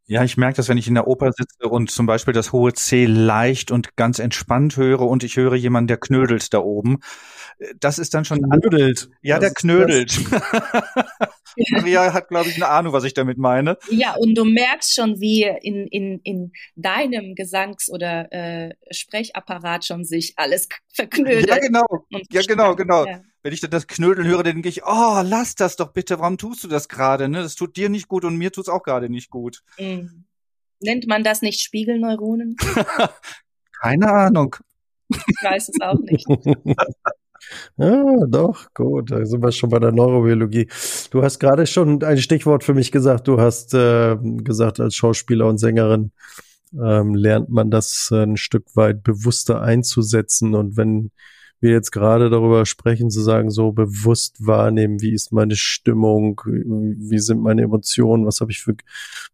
Ja, 0.09 0.23
ich 0.23 0.37
merke 0.37 0.55
das, 0.55 0.67
wenn 0.67 0.79
ich 0.79 0.87
in 0.87 0.95
der 0.95 1.05
Oper 1.05 1.31
sitze 1.31 1.69
und 1.69 1.91
zum 1.91 2.07
Beispiel 2.07 2.33
das 2.33 2.51
hohe 2.51 2.73
C 2.73 3.05
leicht 3.05 3.69
und 3.69 3.95
ganz 3.95 4.17
entspannt 4.17 4.75
höre 4.75 5.01
und 5.01 5.23
ich 5.23 5.37
höre 5.37 5.53
jemanden, 5.53 5.87
der 5.87 5.97
knödelt 5.97 6.51
da 6.51 6.57
oben. 6.61 7.01
Das 7.79 7.99
ist 7.99 8.15
dann 8.15 8.25
schon 8.25 8.41
knödelt. 8.41 9.11
Ja, 9.21 9.37
der 9.37 9.53
knödelt. 9.53 10.19
Maria 11.69 12.11
hat, 12.11 12.29
glaube 12.29 12.49
ich, 12.49 12.55
eine 12.55 12.69
Ahnung, 12.69 12.91
was 12.91 13.03
ich 13.03 13.13
damit 13.13 13.37
meine. 13.37 13.77
Ja, 13.91 14.15
und 14.15 14.35
du 14.35 14.45
merkst 14.45 14.95
schon, 14.95 15.19
wie 15.19 15.43
in, 15.43 15.85
in, 15.85 16.21
in 16.23 16.53
deinem 16.75 17.35
Gesangs- 17.35 17.91
oder 17.91 18.33
äh, 18.33 18.73
Sprechapparat 18.89 19.85
schon 19.85 20.05
sich 20.05 20.33
alles 20.37 20.69
verknödelt. 20.91 21.49
Ja, 21.49 21.59
genau. 21.59 21.85
Ja, 22.31 22.41
genau, 22.47 22.75
genau. 22.75 23.05
Ja 23.05 23.21
wenn 23.41 23.53
ich 23.53 23.61
dann 23.61 23.71
das 23.71 23.87
Knödeln 23.87 24.27
höre, 24.27 24.43
dann 24.43 24.55
denke 24.55 24.69
ich, 24.69 24.83
oh, 24.85 25.21
lass 25.23 25.55
das 25.55 25.75
doch 25.75 25.91
bitte, 25.93 26.19
warum 26.19 26.37
tust 26.37 26.63
du 26.63 26.67
das 26.67 26.89
gerade? 26.89 27.29
Ne? 27.29 27.41
Das 27.41 27.55
tut 27.55 27.77
dir 27.77 27.89
nicht 27.89 28.07
gut 28.07 28.25
und 28.25 28.37
mir 28.37 28.51
tut's 28.51 28.69
auch 28.69 28.83
gerade 28.83 29.09
nicht 29.09 29.29
gut. 29.29 29.63
Mhm. 29.77 30.25
Nennt 30.81 31.07
man 31.07 31.23
das 31.23 31.41
nicht 31.41 31.61
Spiegelneuronen? 31.61 32.55
Keine 33.81 34.11
Ahnung. 34.11 34.55
Ich 35.09 35.43
weiß 35.43 35.69
es 35.69 35.81
auch 35.81 35.99
nicht. 35.99 36.25
Ja, 37.77 38.03
doch, 38.27 38.73
gut, 38.73 39.11
da 39.11 39.25
sind 39.25 39.41
wir 39.41 39.51
schon 39.51 39.69
bei 39.69 39.79
der 39.79 39.91
Neurobiologie. 39.91 40.67
Du 41.09 41.23
hast 41.23 41.39
gerade 41.39 41.65
schon 41.65 42.03
ein 42.03 42.17
Stichwort 42.17 42.63
für 42.63 42.73
mich 42.73 42.91
gesagt. 42.91 43.27
Du 43.27 43.39
hast 43.39 43.73
äh, 43.73 44.17
gesagt, 44.21 44.79
als 44.79 44.95
Schauspieler 44.95 45.47
und 45.47 45.57
Sängerin 45.57 46.11
ähm, 46.73 47.15
lernt 47.15 47.49
man 47.49 47.71
das 47.71 48.09
ein 48.11 48.37
Stück 48.37 48.65
weit 48.75 49.03
bewusster 49.03 49.61
einzusetzen. 49.61 50.53
Und 50.55 50.77
wenn 50.77 51.11
wir 51.61 51.71
jetzt 51.71 51.91
gerade 51.91 52.29
darüber 52.29 52.65
sprechen, 52.65 53.09
zu 53.09 53.21
sagen, 53.21 53.49
so 53.49 53.71
bewusst 53.71 54.45
wahrnehmen, 54.45 55.01
wie 55.01 55.13
ist 55.13 55.31
meine 55.31 55.55
Stimmung, 55.55 56.41
wie 56.45 57.19
sind 57.19 57.41
meine 57.41 57.63
Emotionen, 57.63 58.25
was 58.25 58.41
habe 58.41 58.51
ich 58.51 58.61
für, 58.61 58.75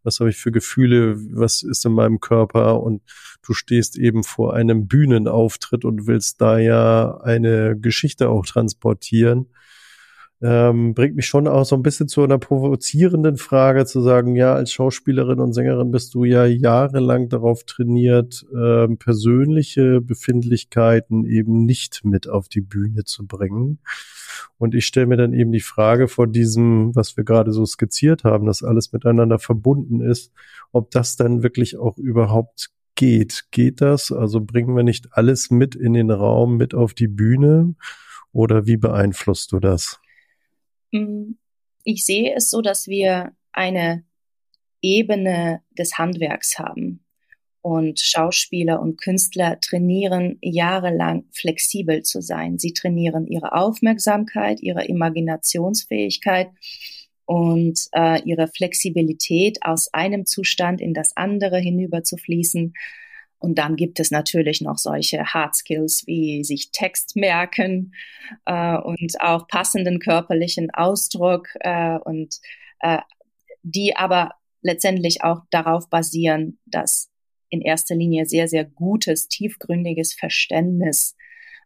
was 0.04 0.20
habe 0.20 0.30
ich 0.30 0.38
für 0.38 0.52
Gefühle, 0.52 1.18
was 1.32 1.64
ist 1.64 1.86
in 1.86 1.94
meinem 1.94 2.20
Körper? 2.20 2.82
Und 2.82 3.02
du 3.44 3.54
stehst 3.54 3.98
eben 3.98 4.24
vor 4.24 4.54
einem 4.54 4.88
Bühnenauftritt 4.88 5.86
und 5.86 6.08
willst 6.08 6.42
da 6.42 6.58
ja 6.58 7.18
eine 7.18 7.78
Geschichte 7.80 8.30
auch 8.30 8.46
transportieren 8.46 9.48
ähm, 10.42 10.94
bringt 10.94 11.16
mich 11.16 11.28
schon 11.28 11.48
auch 11.48 11.64
so 11.64 11.76
ein 11.76 11.82
bisschen 11.82 12.08
zu 12.08 12.24
einer 12.24 12.38
provozierenden 12.38 13.38
Frage 13.38 13.86
zu 13.86 14.02
sagen, 14.02 14.36
ja, 14.36 14.54
als 14.54 14.72
Schauspielerin 14.72 15.40
und 15.40 15.54
Sängerin 15.54 15.92
bist 15.92 16.14
du 16.14 16.26
ja 16.26 16.46
jahrelang 16.46 17.30
darauf 17.30 17.64
trainiert, 17.64 18.46
ähm, 18.54 18.98
persönliche 18.98 20.02
Befindlichkeiten 20.02 21.26
eben 21.26 21.66
nicht 21.66 22.04
mit 22.04 22.28
auf 22.28 22.50
die 22.50 22.62
Bühne 22.62 23.06
zu 23.06 23.26
bringen. 23.26 23.80
Und 24.58 24.76
ich 24.76 24.86
stelle 24.86 25.08
mir 25.08 25.18
dann 25.18 25.34
eben 25.34 25.52
die 25.52 25.62
Frage 25.62 26.08
vor 26.08 26.28
diesem, 26.28 26.94
was 26.96 27.16
wir 27.16 27.24
gerade 27.24 27.52
so 27.52 27.66
skizziert 27.66 28.24
haben, 28.26 28.46
dass 28.46 28.64
alles 28.64 28.92
miteinander 28.92 29.40
verbunden 29.40 30.02
ist, 30.02 30.32
ob 30.72 30.92
das 30.92 31.16
dann 31.16 31.44
wirklich 31.44 31.78
auch 31.78 31.98
überhaupt 31.98 32.72
geht. 32.96 33.46
Geht 33.52 33.82
das? 33.82 34.12
Also 34.12 34.42
bringen 34.42 34.76
wir 34.76 34.84
nicht 34.84 35.10
alles 35.12 35.50
mit 35.50 35.76
in 35.76 35.94
den 35.94 36.12
Raum, 36.12 36.58
mit 36.58 36.74
auf 36.74 36.94
die 36.94 37.08
Bühne? 37.08 37.76
Oder 38.32 38.66
wie 38.66 38.78
beeinflusst 38.78 39.54
du 39.54 39.60
das? 39.60 40.00
Mm, 40.96 41.36
ich 41.84 42.06
sehe 42.06 42.34
es 42.36 42.50
so, 42.50 42.62
dass 42.62 42.88
wir 42.88 43.34
eine 43.52 44.04
Ebene 44.82 45.62
des 45.78 45.98
Handwerks 45.98 46.58
haben. 46.60 47.02
Und 47.62 48.00
Schauspieler 48.00 48.80
und 48.80 49.02
Künstler 49.02 49.60
trainieren 49.60 50.38
jahrelang 50.42 51.26
flexibel 51.32 52.04
zu 52.04 52.22
sein. 52.22 52.60
Sie 52.60 52.74
trainieren 52.74 53.26
ihre 53.26 53.54
Aufmerksamkeit, 53.54 54.62
ihre 54.62 54.86
Imaginationsfähigkeit 54.86 56.50
und 57.26 57.88
äh, 57.94 58.22
ihre 58.24 58.48
Flexibilität 58.48 59.58
aus 59.64 59.92
einem 59.94 60.28
Zustand 60.28 60.80
in 60.80 60.94
das 60.94 61.18
andere 61.18 61.58
hinüber 61.58 62.04
zu 62.04 62.18
fließen 62.18 62.74
und 63.46 63.60
dann 63.60 63.76
gibt 63.76 64.00
es 64.00 64.10
natürlich 64.10 64.62
noch 64.62 64.80
solche 64.80 65.24
Hard 65.24 65.56
Skills 65.56 66.08
wie 66.08 66.44
sich 66.44 66.72
Text 66.72 67.16
merken 67.16 67.94
äh, 68.46 68.76
und 68.76 69.22
auch 69.22 69.48
passenden 69.48 70.00
körperlichen 70.00 70.72
Ausdruck 70.72 71.50
äh, 71.60 72.00
und 72.00 72.40
äh, 72.80 72.98
die 73.62 73.96
aber 73.96 74.32
letztendlich 74.64 75.24
auch 75.24 75.42
darauf 75.52 75.92
basieren, 75.92 76.58
dass 76.66 77.12
in 77.50 77.62
erster 77.62 77.94
Linie 77.94 78.26
sehr, 78.26 78.48
sehr 78.48 78.66
gutes, 78.66 79.28
tiefgründiges 79.28 80.16
Verständnis 80.16 81.16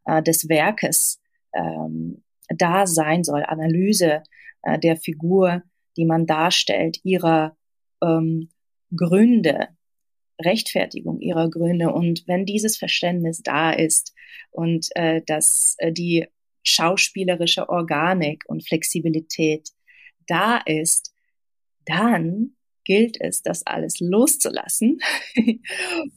äh, 0.03 0.21
des 0.21 0.49
Werkes 0.49 1.21
ähm, 1.53 2.25
da 2.49 2.87
sein 2.87 3.23
soll, 3.23 3.43
Analyse 3.43 4.23
äh, 4.63 4.77
der 4.77 4.97
Figur, 4.97 5.63
die 5.95 6.03
man 6.03 6.25
darstellt, 6.25 6.99
ihrer 7.03 7.55
ähm, 8.03 8.49
Gründe, 8.93 9.69
Rechtfertigung 10.39 11.19
ihrer 11.19 11.49
Gründe. 11.49 11.91
Und 11.91 12.23
wenn 12.27 12.45
dieses 12.45 12.77
Verständnis 12.77 13.41
da 13.43 13.71
ist 13.71 14.13
und 14.51 14.87
äh, 14.95 15.21
dass 15.25 15.75
äh, 15.79 15.91
die 15.91 16.27
schauspielerische 16.63 17.69
Organik 17.69 18.43
und 18.47 18.67
Flexibilität 18.67 19.69
da 20.27 20.57
ist, 20.57 21.13
dann 21.85 22.55
gilt 22.89 23.21
es, 23.21 23.43
das 23.43 23.65
alles 23.67 23.99
loszulassen 23.99 24.99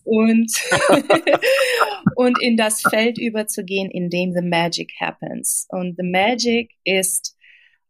und, 0.05 0.53
und 2.17 2.41
in 2.41 2.57
das 2.57 2.81
Feld 2.81 3.19
überzugehen, 3.19 3.91
in 3.91 4.09
dem 4.09 4.33
the 4.33 4.41
magic 4.41 4.93
happens. 4.99 5.67
Und 5.69 5.97
the 5.99 6.03
magic 6.03 6.73
ist, 6.85 7.37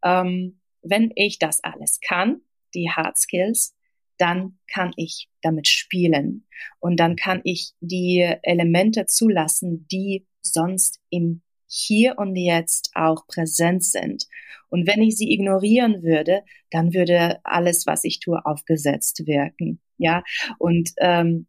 ähm, 0.04 0.60
wenn 0.82 1.12
ich 1.14 1.38
das 1.38 1.62
alles 1.62 2.00
kann, 2.00 2.40
die 2.74 2.90
Hard 2.90 3.18
Skills, 3.18 3.74
dann 4.22 4.56
kann 4.72 4.92
ich 4.96 5.28
damit 5.42 5.66
spielen 5.66 6.46
und 6.78 7.00
dann 7.00 7.16
kann 7.16 7.40
ich 7.42 7.72
die 7.80 8.20
Elemente 8.42 9.06
zulassen, 9.06 9.88
die 9.90 10.28
sonst 10.42 11.00
im 11.10 11.42
hier 11.66 12.18
und 12.18 12.36
jetzt 12.36 12.90
auch 12.94 13.26
präsent 13.26 13.82
sind. 13.82 14.28
Und 14.68 14.86
wenn 14.86 15.02
ich 15.02 15.16
sie 15.16 15.32
ignorieren 15.32 16.04
würde, 16.04 16.42
dann 16.70 16.94
würde 16.94 17.40
alles, 17.42 17.84
was 17.86 18.04
ich 18.04 18.20
tue, 18.20 18.44
aufgesetzt 18.46 19.26
wirken. 19.26 19.80
Ja, 19.98 20.22
und 20.58 20.92
ähm, 20.98 21.48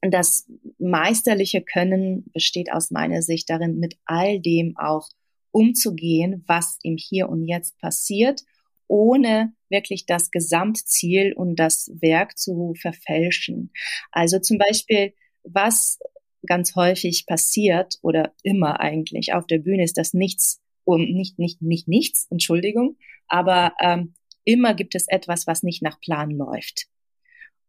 das 0.00 0.46
meisterliche 0.78 1.62
Können 1.62 2.30
besteht 2.32 2.70
aus 2.70 2.92
meiner 2.92 3.22
Sicht 3.22 3.50
darin, 3.50 3.80
mit 3.80 3.96
all 4.04 4.38
dem 4.38 4.76
auch 4.76 5.08
umzugehen, 5.50 6.44
was 6.46 6.78
im 6.84 6.96
Hier 6.96 7.28
und 7.28 7.48
Jetzt 7.48 7.76
passiert 7.80 8.42
ohne 8.88 9.52
wirklich 9.68 10.06
das 10.06 10.30
Gesamtziel 10.30 11.34
und 11.34 11.56
das 11.56 11.90
Werk 12.00 12.38
zu 12.38 12.74
verfälschen. 12.80 13.72
Also 14.10 14.38
zum 14.38 14.58
Beispiel, 14.58 15.12
was 15.44 15.98
ganz 16.46 16.74
häufig 16.74 17.26
passiert 17.26 17.98
oder 18.02 18.32
immer 18.42 18.80
eigentlich 18.80 19.32
auf 19.34 19.46
der 19.46 19.58
Bühne 19.58 19.84
ist, 19.84 19.98
dass 19.98 20.14
nichts 20.14 20.60
um 20.84 21.02
nicht 21.02 21.38
nicht 21.38 21.60
nicht 21.60 21.86
nichts, 21.86 22.26
Entschuldigung, 22.30 22.96
aber 23.26 23.74
ähm, 23.80 24.14
immer 24.44 24.72
gibt 24.72 24.94
es 24.94 25.06
etwas, 25.08 25.46
was 25.46 25.62
nicht 25.62 25.82
nach 25.82 26.00
Plan 26.00 26.30
läuft. 26.30 26.86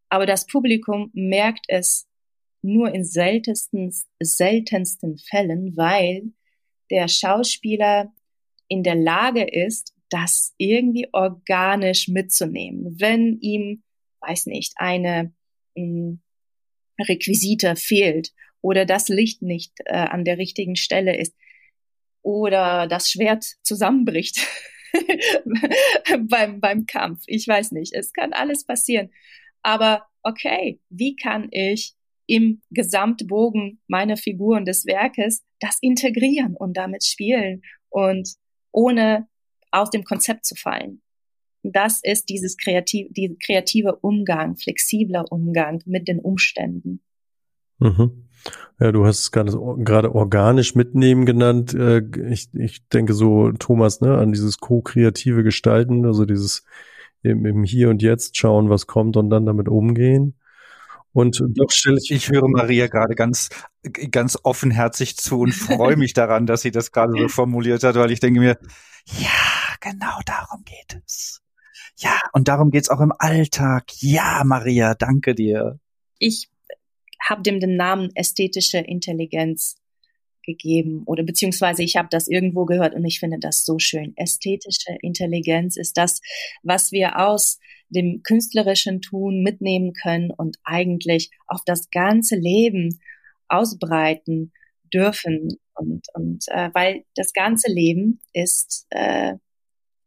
Aber 0.08 0.25
das 0.25 0.45
Publikum 0.47 1.12
merkt 1.13 1.65
es 1.67 2.08
nur 2.62 2.93
in 2.93 3.03
seltensten 3.03 3.93
seltensten 4.21 5.17
Fällen, 5.17 5.75
weil 5.75 6.32
der 6.89 7.08
Schauspieler 7.08 8.13
in 8.67 8.84
der 8.84 8.95
Lage 8.95 9.43
ist, 9.43 9.93
das 10.10 10.54
irgendwie 10.58 11.08
organisch 11.12 12.08
mitzunehmen. 12.08 12.95
Wenn 13.00 13.39
ihm, 13.41 13.84
weiß 14.22 14.48
nicht, 14.48 14.74
eine 14.78 15.34
hm, 15.76 16.19
Requisite 17.00 17.76
fehlt 17.76 18.32
oder 18.62 18.86
das 18.86 19.08
Licht 19.08 19.41
nicht 19.41 19.74
äh, 19.86 19.95
an 19.95 20.26
der 20.26 20.38
richtigen 20.38 20.76
Stelle 20.76 21.17
ist 21.17 21.36
oder 22.22 22.88
das 22.88 23.10
Schwert 23.10 23.45
zusammenbricht 23.63 24.45
beim, 26.28 26.60
beim 26.60 26.86
Kampf. 26.86 27.24
Ich 27.28 27.48
weiß 27.48 27.72
nicht, 27.72 27.93
es 27.93 28.12
kann 28.13 28.34
alles 28.34 28.65
passieren. 28.65 29.12
Aber 29.62 30.06
okay, 30.24 30.80
wie 30.89 31.15
kann 31.15 31.48
ich 31.52 31.93
im 32.26 32.62
Gesamtbogen 32.69 33.82
meiner 33.88 34.17
Figuren 34.17 34.65
des 34.65 34.86
Werkes 34.86 35.43
das 35.60 35.78
integrieren 35.82 36.56
und 36.56 36.78
damit 36.78 37.04
spielen 37.04 37.63
und 37.89 38.36
ohne 38.72 39.28
aus 39.71 39.89
dem 39.89 40.03
Konzept 40.03 40.45
zu 40.45 40.55
fallen. 40.55 41.01
Das 41.63 41.99
ist 42.01 42.29
dieses 42.29 42.58
kreativ, 42.58 43.08
die 43.12 43.38
kreative 43.38 43.97
Umgang, 43.97 44.55
flexibler 44.55 45.25
Umgang 45.29 45.84
mit 45.86 46.08
den 46.08 46.19
Umständen. 46.19 47.01
Mhm. 47.79 48.29
Ja, 48.79 48.93
du 48.93 49.05
hast 49.05 49.19
es 49.19 49.32
gerade, 49.32 49.51
gerade 49.84 50.15
organisch 50.15 50.73
mitnehmen 50.75 51.25
genannt. 51.25 51.73
Äh, 51.73 52.01
ich, 52.29 52.49
ich 52.53 52.88
denke 52.88 53.13
so, 53.13 53.51
Thomas, 53.51 53.99
ne, 53.99 54.17
an 54.17 54.32
dieses 54.32 54.60
co-kreative 54.60 55.43
Gestalten, 55.43 56.05
also 56.05 56.25
dieses 56.25 56.63
im, 57.21 57.45
im 57.45 57.63
Hier 57.63 57.89
und 57.89 58.01
Jetzt 58.01 58.38
schauen, 58.38 58.69
was 58.69 58.88
kommt 58.88 59.17
und 59.17 59.29
dann 59.29 59.45
damit 59.45 59.67
umgehen. 59.67 60.36
Und 61.12 61.43
doch 61.55 61.71
stelle 61.71 61.97
ich. 61.97 62.12
Ich 62.12 62.29
höre 62.29 62.47
Maria 62.47 62.88
gerade 62.88 63.15
ganz, 63.15 63.49
ganz 64.12 64.38
offenherzig 64.43 65.17
zu 65.17 65.39
und 65.41 65.53
freue 65.53 65.95
mich 65.97 66.13
daran, 66.13 66.45
dass 66.45 66.62
sie 66.62 66.71
das 66.71 66.91
gerade 66.91 67.13
so 67.19 67.27
formuliert 67.27 67.84
hat, 67.84 67.95
weil 67.95 68.12
ich 68.12 68.19
denke 68.19 68.39
mir, 68.39 68.58
ja, 69.05 69.49
genau 69.80 70.20
darum 70.26 70.63
geht 70.63 71.02
es. 71.06 71.42
Ja, 71.98 72.20
und 72.34 72.48
darum 72.48 72.72
geht's 72.72 72.89
auch 72.89 73.02
im 73.02 73.13
Alltag. 73.18 73.86
Ja, 74.00 74.44
Maria, 74.46 74.96
danke 74.96 75.36
dir. 75.36 75.80
Ich 76.18 76.50
habe 77.22 77.42
dem 77.42 77.60
den 77.60 77.76
Namen 77.76 78.10
ästhetische 78.15 78.78
Intelligenz 78.78 79.76
gegeben 80.44 81.04
oder 81.06 81.24
beziehungsweise 81.24 81.84
ich 81.84 81.96
habe 81.96 82.08
das 82.10 82.28
irgendwo 82.28 82.65
gehört 82.65 82.96
und 82.96 83.06
ich 83.06 83.20
finde 83.20 83.38
das 83.39 83.65
so 83.65 83.78
schön. 83.78 84.13
Ästhetische 84.15 84.98
Intelligenz 85.02 85.78
ist 85.78 85.98
das, 85.98 86.22
was 86.63 86.92
wir 86.92 87.20
aus 87.20 87.60
dem 87.89 88.24
künstlerischen 88.24 89.02
Tun 89.02 89.42
mitnehmen 89.42 89.94
können 89.94 90.32
und 90.32 90.58
eigentlich 90.63 91.32
auf 91.48 91.62
das 91.65 91.89
ganze 91.89 92.36
Leben 92.36 93.00
ausbreiten 93.48 94.52
dürfen. 94.94 95.58
Und, 95.74 96.08
und 96.13 96.46
äh, 96.48 96.70
weil 96.74 97.04
das 97.15 97.34
ganze 97.34 97.72
Leben 97.72 98.20
ist 98.34 98.86
äh, 98.89 99.36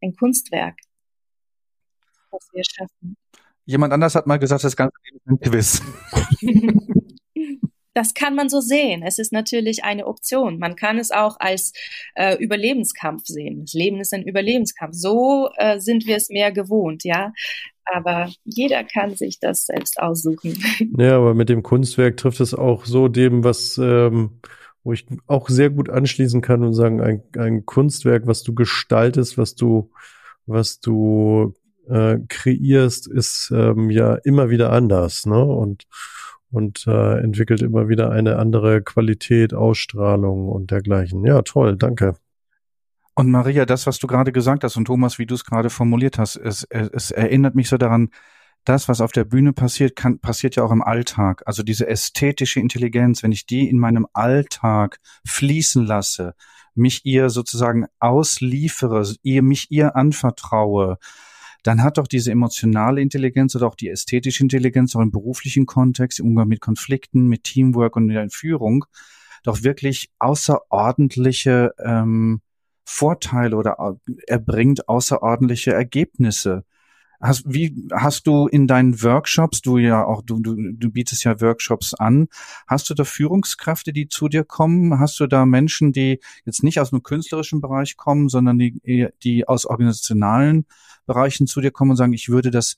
ein 0.03 0.15
Kunstwerk, 0.17 0.77
was 2.31 2.49
wir 2.53 2.63
schaffen. 2.65 3.17
Jemand 3.65 3.93
anders 3.93 4.15
hat 4.15 4.27
mal 4.27 4.39
gesagt, 4.39 4.65
das 4.65 4.77
ganze 4.77 4.97
Leben 5.05 5.19
ist 5.19 5.29
ein 5.29 5.51
Quiz. 5.51 5.83
das 7.95 8.15
kann 8.15 8.35
man 8.35 8.49
so 8.49 8.61
sehen. 8.61 9.03
Es 9.03 9.19
ist 9.19 9.33
natürlich 9.33 9.85
eine 9.85 10.07
Option. 10.07 10.59
Man 10.59 10.77
kann 10.77 10.99
es 10.99 11.11
auch 11.11 11.39
als 11.39 11.73
äh, 12.15 12.37
Überlebenskampf 12.37 13.27
sehen. 13.27 13.63
Das 13.63 13.75
Leben 13.75 14.01
ist 14.01 14.15
ein 14.15 14.23
Überlebenskampf. 14.23 14.95
So 14.95 15.51
äh, 15.57 15.79
sind 15.79 16.07
wir 16.07 16.17
es 16.17 16.29
mehr 16.29 16.53
gewohnt, 16.53 17.05
ja. 17.05 17.33
Aber 17.85 18.31
jeder 18.45 18.85
kann 18.85 19.17
sich 19.17 19.41
das 19.41 19.67
selbst 19.67 20.01
aussuchen. 20.01 20.63
Ja, 20.99 21.17
aber 21.17 21.35
mit 21.35 21.49
dem 21.49 21.63
Kunstwerk 21.63 22.17
trifft 22.17 22.41
es 22.41 22.55
auch 22.55 22.87
so 22.87 23.09
dem, 23.09 23.45
was 23.45 23.77
ähm, 23.77 24.41
wo 24.85 24.93
ich 24.93 25.07
auch 25.27 25.49
sehr 25.49 25.71
gut 25.71 25.91
anschließen 25.91 26.41
kann 26.41 26.65
und 26.65 26.75
sagen, 26.75 27.01
ein, 27.01 27.23
ein 27.39 27.67
Kunstwerk, 27.67 28.27
was 28.27 28.43
du 28.43 28.55
gestaltest, 28.55 29.39
was 29.39 29.55
du, 29.55 29.91
was 30.47 30.81
du 30.81 31.55
äh, 31.89 32.19
kreierst, 32.29 33.07
ist 33.07 33.53
ähm, 33.55 33.91
ja 33.91 34.15
immer 34.17 34.51
wieder 34.51 34.73
anders, 34.73 35.27
ne? 35.27 35.43
Und 35.43 35.87
und 36.53 36.87
äh, 36.87 37.19
entwickelt 37.21 37.63
immer 37.63 37.89
wieder 37.89 38.11
eine 38.11 38.37
andere 38.37 38.83
Qualität, 38.83 39.55
Ausstrahlung 39.55 40.49
und 40.49 40.71
dergleichen. 40.71 41.25
Ja, 41.25 41.41
toll, 41.43 41.77
danke. 41.77 42.15
Und 43.15 43.31
Maria, 43.31 43.67
das, 43.67 43.87
was 43.87 43.99
du 43.99 44.07
gerade 44.07 44.33
gesagt 44.33 44.63
hast 44.65 44.77
und 44.77 44.85
Thomas, 44.85 45.19
wie 45.19 45.27
du 45.27 45.35
es 45.35 45.45
gerade 45.45 45.71
formuliert 45.71 46.19
hast, 46.19 46.37
es, 46.37 46.65
es 46.65 47.11
erinnert 47.11 47.55
mich 47.55 47.69
so 47.69 47.79
daran, 47.79 48.11
das, 48.65 48.89
was 48.89 49.01
auf 49.01 49.13
der 49.13 49.25
Bühne 49.25 49.53
passiert, 49.53 49.97
kann, 49.97 50.19
passiert 50.19 50.57
ja 50.57 50.65
auch 50.65 50.71
im 50.71 50.83
Alltag. 50.83 51.43
Also 51.47 51.63
diese 51.63 51.89
ästhetische 51.89 52.61
Intelligenz, 52.61 53.23
wenn 53.23 53.33
ich 53.33 53.47
die 53.47 53.69
in 53.69 53.79
meinem 53.79 54.07
Alltag 54.13 54.99
fließen 55.27 55.85
lasse, 55.85 56.35
mich 56.75 57.05
ihr 57.05 57.29
sozusagen 57.29 57.87
ausliefere, 57.99 59.05
ihr, 59.23 59.43
mich 59.43 59.71
ihr 59.71 59.97
anvertraue, 59.97 60.99
dann 61.63 61.83
hat 61.83 61.99
doch 61.99 62.07
diese 62.07 62.31
emotionale 62.33 63.01
Intelligenz 63.01 63.55
oder 63.55 63.67
auch 63.69 63.75
die 63.75 63.89
ästhetische 63.89 64.43
Intelligenz 64.43 64.97
auch 64.97 65.01
im 65.01 65.13
beruflichen 65.13 65.67
Kontext, 65.67 66.19
im 66.19 66.27
Umgang 66.27 66.49
mit 66.49 66.61
Konflikten, 66.61 67.29
mit 67.29 67.45
Teamwork 67.45 67.97
und 67.97 68.09
in 68.09 68.15
der 68.15 68.31
Führung 68.31 68.85
doch 69.43 69.63
wirklich 69.63 70.11
außerordentliche 70.19 71.75
ähm, 71.79 72.41
Vorteile 72.85 73.57
oder 73.57 73.99
erbringt 74.27 74.89
außerordentliche 74.89 75.73
Ergebnisse. 75.73 76.65
Hast, 77.23 77.45
wie 77.47 77.89
hast 77.93 78.27
du 78.27 78.49
in 78.49 78.67
deinen 78.67 79.01
Workshops, 79.03 79.63
du 79.63 79.79
ja 79.79 80.05
auch, 80.05 80.23
du, 80.23 80.41
du, 80.41 80.57
du 80.57 80.91
bietest 80.91 81.23
ja 81.23 81.41
Workshops 81.41 81.95
an, 81.95 82.29
hast 82.67 82.91
du 82.91 82.95
da 82.95 83.05
Führungskräfte, 83.05 83.93
die 83.93 84.09
zu 84.09 84.29
dir 84.29 84.43
kommen? 84.43 84.99
Hast 84.99 85.21
du 85.21 85.29
da 85.29 85.47
Menschen, 85.47 85.93
die 85.93 86.19
jetzt 86.45 86.65
nicht 86.65 86.81
aus 86.81 86.91
dem 86.91 87.05
künstlerischen 87.05 87.61
Bereich 87.61 87.97
kommen, 87.97 88.29
sondern 88.29 88.59
die, 88.59 89.09
die 89.23 89.47
aus 89.47 89.67
organisationalen 89.67 90.67
Bereichen 91.07 91.47
zu 91.47 91.61
dir 91.61 91.71
kommen 91.71 91.93
und 91.93 91.97
sagen, 91.97 92.13
ich 92.13 92.29
würde 92.29 92.51
das 92.51 92.77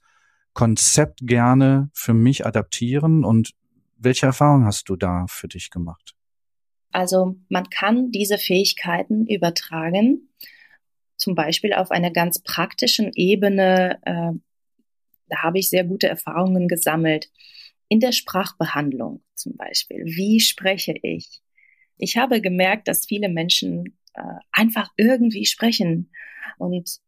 Konzept 0.53 1.21
gerne 1.23 1.91
für 1.95 2.15
mich 2.15 2.47
adaptieren 2.47 3.25
und 3.25 3.55
welche 3.97 4.27
Erfahrungen 4.27 4.67
hast 4.67 4.89
du 4.89 4.97
da 4.97 5.27
für 5.27 5.49
dich 5.49 5.71
gemacht? 5.71 6.15
Also 6.93 7.37
man 7.49 7.69
kann 7.71 8.13
diese 8.13 8.39
Fähigkeiten 8.39 9.27
übertragen 9.27 10.29
zum 11.17 11.35
Beispiel 11.35 11.73
auf 11.73 11.91
einer 11.91 12.11
ganz 12.11 12.43
praktischen 12.43 13.13
Ebene, 13.15 13.99
äh, 14.05 14.33
da 15.29 15.43
habe 15.43 15.59
ich 15.59 15.71
sehr 15.71 15.85
gute 15.85 16.09
Erfahrungen 16.09 16.69
gesammelt. 16.69 17.31
In 17.89 18.01
der 18.01 18.13
Sprachbehandlung 18.13 19.23
zum 19.35 19.57
Beispiel. 19.57 20.05
Wie 20.05 20.41
spreche 20.41 20.95
ich? 21.03 21.43
Ich 21.97 22.17
habe 22.17 22.41
gemerkt, 22.41 22.89
dass 22.89 23.07
viele 23.07 23.29
Menschen 23.29 23.99
äh, 24.15 24.23
einfach 24.53 24.89
irgendwie 24.97 25.47
sprechen 25.47 26.11
und 26.59 26.99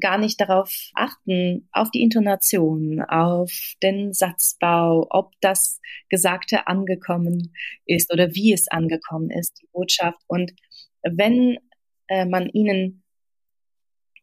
gar 0.00 0.18
nicht 0.18 0.40
darauf 0.40 0.90
achten, 0.94 1.68
auf 1.72 1.90
die 1.90 2.02
Intonation, 2.02 3.00
auf 3.00 3.74
den 3.82 4.12
Satzbau, 4.12 5.06
ob 5.10 5.32
das 5.40 5.80
Gesagte 6.08 6.66
angekommen 6.66 7.54
ist 7.86 8.12
oder 8.12 8.34
wie 8.34 8.52
es 8.52 8.68
angekommen 8.68 9.30
ist, 9.30 9.60
die 9.62 9.68
Botschaft. 9.72 10.18
Und 10.26 10.52
wenn 11.02 11.58
äh, 12.08 12.26
man 12.26 12.48
ihnen 12.50 13.02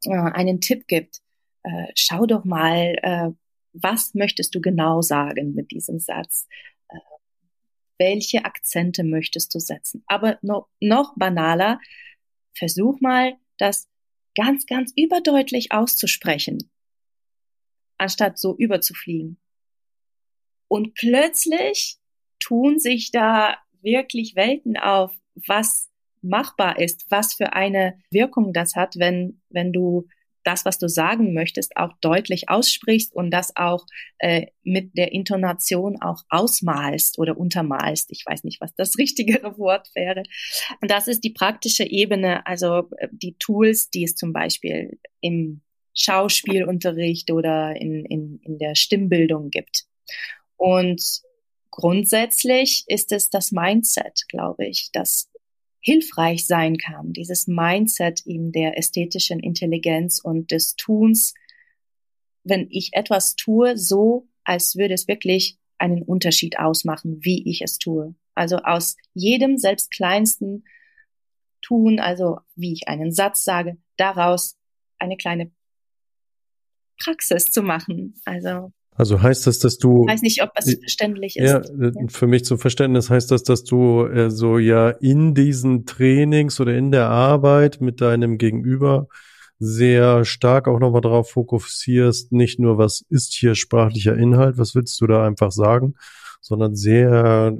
äh, 0.04 0.10
einen 0.12 0.62
Tipp 0.62 0.88
gibt, 0.88 1.22
äh, 1.64 1.88
schau 1.96 2.26
doch 2.26 2.46
mal, 2.46 2.96
äh, 3.02 3.30
was 3.74 4.14
möchtest 4.14 4.56
du 4.56 4.62
genau 4.62 5.02
sagen 5.02 5.54
mit 5.54 5.72
diesem 5.72 6.00
Satz? 6.00 6.48
Äh, 6.90 6.98
welche 7.98 8.46
Akzente 8.46 9.04
möchtest 9.04 9.54
du 9.54 9.60
setzen? 9.60 10.04
Aber 10.08 10.38
no, 10.42 10.68
noch 10.80 11.14
banaler, 11.18 11.80
versuch 12.58 13.00
mal, 13.02 13.34
das 13.58 13.90
ganz, 14.36 14.66
ganz 14.66 14.92
überdeutlich 14.96 15.72
auszusprechen, 15.72 16.70
anstatt 17.98 18.38
so 18.38 18.56
überzufliegen. 18.56 19.40
Und 20.68 20.94
plötzlich 20.94 21.98
tun 22.40 22.80
sich 22.80 23.12
da 23.12 23.58
wirklich 23.82 24.36
Welten 24.36 24.78
auf, 24.78 25.16
was 25.48 25.90
machbar 26.26 26.80
ist, 26.80 27.06
was 27.10 27.34
für 27.34 27.54
eine 27.54 28.00
Wirkung 28.12 28.54
das 28.54 28.76
hat, 28.76 28.96
wenn, 28.98 29.42
wenn 29.50 29.72
du 29.72 30.08
das, 30.46 30.64
was 30.64 30.78
du 30.78 30.88
sagen 30.88 31.34
möchtest, 31.34 31.76
auch 31.76 31.92
deutlich 32.02 32.50
aussprichst 32.50 33.14
und 33.14 33.32
das 33.32 33.56
auch 33.56 33.86
äh, 34.20 34.48
mit 34.64 34.96
der 34.96 35.12
Intonation 35.12 36.00
auch 36.02 36.24
ausmalst 36.30 37.18
oder 37.18 37.36
untermalst. 37.36 38.12
Ich 38.12 38.24
weiß 38.26 38.44
nicht, 38.44 38.62
was 38.62 38.74
das 38.76 38.96
richtigere 38.98 39.58
Wort 39.58 39.90
wäre. 39.96 40.24
Und 40.82 40.92
das 40.92 41.08
ist 41.08 41.24
die 41.24 41.32
praktische 41.32 41.84
Ebene, 41.84 42.46
also 42.46 42.90
äh, 42.98 43.10
die 43.12 43.36
Tools, 43.40 43.90
die 43.90 44.04
es 44.04 44.16
zum 44.16 44.34
Beispiel 44.34 45.00
im 45.20 45.62
Schauspielunterricht 45.96 47.32
oder 47.32 47.76
in, 47.76 48.06
in, 48.06 48.40
in 48.44 48.58
der 48.60 48.76
Stimmbildung 48.76 49.50
gibt. 49.50 49.86
Und 50.58 51.22
grundsätzlich 51.72 52.84
ist 52.88 53.12
es 53.12 53.30
das 53.30 53.52
Mindset, 53.52 54.26
glaube 54.28 54.68
ich, 54.68 54.90
das 54.92 55.30
hilfreich 55.86 56.48
sein 56.48 56.78
kann. 56.78 57.14
Dieses 57.14 57.46
Mindset 57.46 58.26
eben 58.26 58.52
der 58.52 58.76
ästhetischen 58.76 59.40
Intelligenz 59.40 60.20
und 60.20 60.50
des 60.50 60.76
Tuns, 60.76 61.36
wenn 62.44 62.68
ich 62.72 62.90
etwas 62.94 63.36
tue, 63.36 63.78
so 63.78 64.28
als 64.44 64.76
würde 64.76 64.96
es 64.96 65.08
wirklich 65.08 65.60
einen 65.78 66.02
Unterschied 66.02 66.58
ausmachen, 66.58 67.20
wie 67.22 67.48
ich 67.48 67.62
es 67.62 67.78
tue. 67.78 68.16
Also 68.34 68.58
aus 68.58 68.98
jedem 69.14 69.58
selbst 69.60 69.92
kleinsten 69.92 70.66
Tun, 71.62 72.00
also 72.00 72.40
wie 72.56 72.74
ich 72.74 72.88
einen 72.88 73.12
Satz 73.12 73.44
sage, 73.44 73.78
daraus 73.96 74.58
eine 74.98 75.18
kleine 75.18 75.52
Praxis 76.98 77.52
zu 77.52 77.62
machen. 77.62 78.20
Also 78.26 78.72
also 78.96 79.22
heißt 79.22 79.46
das, 79.46 79.60
dass 79.60 79.78
du. 79.78 80.06
Ich 80.08 80.14
weiß 80.14 80.22
nicht, 80.22 80.42
ob 80.42 80.52
es 80.56 80.74
verständlich 80.80 81.36
ist. 81.38 81.50
Ja, 81.50 81.62
ja, 81.62 81.92
für 82.08 82.28
mich 82.28 82.46
zum 82.46 82.58
Verständnis 82.58 83.10
heißt 83.10 83.30
das, 83.30 83.44
dass 83.44 83.66
du 83.66 84.06
äh, 84.06 84.32
so 84.32 84.58
ja 84.58 84.90
in 84.90 85.36
diesen 85.36 85.86
Trainings 85.86 86.60
oder 86.62 86.76
in 86.76 86.92
der 86.92 87.10
Arbeit 87.10 87.82
mit 87.82 88.00
deinem 88.00 88.38
Gegenüber 88.38 89.08
sehr 89.60 90.24
stark 90.24 90.68
auch 90.68 90.80
nochmal 90.80 91.02
darauf 91.02 91.32
fokussierst, 91.32 92.32
nicht 92.32 92.60
nur 92.60 92.78
was 92.78 93.06
ist 93.10 93.34
hier 93.34 93.56
sprachlicher 93.56 94.16
Inhalt, 94.16 94.58
was 94.58 94.76
willst 94.76 95.00
du 95.02 95.08
da 95.08 95.26
einfach 95.26 95.52
sagen, 95.52 95.96
sondern 96.42 96.76
sehr 96.76 97.58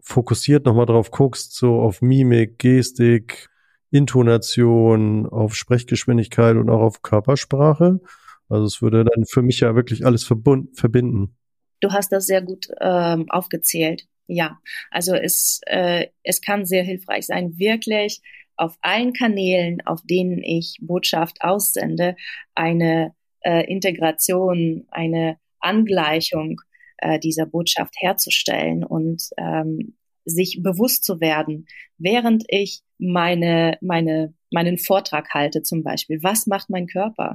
fokussiert 0.00 0.66
nochmal 0.66 0.86
drauf 0.86 1.10
guckst, 1.10 1.54
so 1.54 1.80
auf 1.80 2.02
Mimik, 2.02 2.58
Gestik, 2.58 3.48
Intonation, 3.90 5.26
auf 5.26 5.54
Sprechgeschwindigkeit 5.54 6.56
und 6.56 6.68
auch 6.68 6.80
auf 6.80 7.02
Körpersprache. 7.02 8.00
Also 8.48 8.66
es 8.66 8.82
würde 8.82 9.04
dann 9.04 9.24
für 9.24 9.42
mich 9.42 9.60
ja 9.60 9.74
wirklich 9.74 10.04
alles 10.04 10.24
verbinden. 10.24 11.36
Du 11.80 11.92
hast 11.92 12.12
das 12.12 12.26
sehr 12.26 12.42
gut 12.42 12.68
ähm, 12.80 13.30
aufgezählt. 13.30 14.06
Ja, 14.26 14.58
also 14.90 15.14
es, 15.14 15.60
äh, 15.66 16.06
es 16.22 16.40
kann 16.40 16.64
sehr 16.64 16.82
hilfreich 16.82 17.26
sein, 17.26 17.58
wirklich 17.58 18.22
auf 18.56 18.78
allen 18.80 19.12
Kanälen, 19.12 19.80
auf 19.84 20.00
denen 20.04 20.42
ich 20.42 20.78
Botschaft 20.80 21.42
aussende, 21.42 22.16
eine 22.54 23.14
äh, 23.40 23.70
Integration, 23.70 24.86
eine 24.90 25.36
Angleichung 25.60 26.60
äh, 26.98 27.18
dieser 27.18 27.46
Botschaft 27.46 27.94
herzustellen 27.98 28.84
und 28.84 29.28
ähm, 29.36 29.96
sich 30.24 30.60
bewusst 30.62 31.04
zu 31.04 31.20
werden, 31.20 31.66
während 31.98 32.44
ich 32.48 32.80
meine, 32.98 33.76
meine, 33.82 34.32
meinen 34.50 34.78
Vortrag 34.78 35.34
halte 35.34 35.62
zum 35.62 35.82
Beispiel. 35.82 36.22
Was 36.22 36.46
macht 36.46 36.70
mein 36.70 36.86
Körper? 36.86 37.34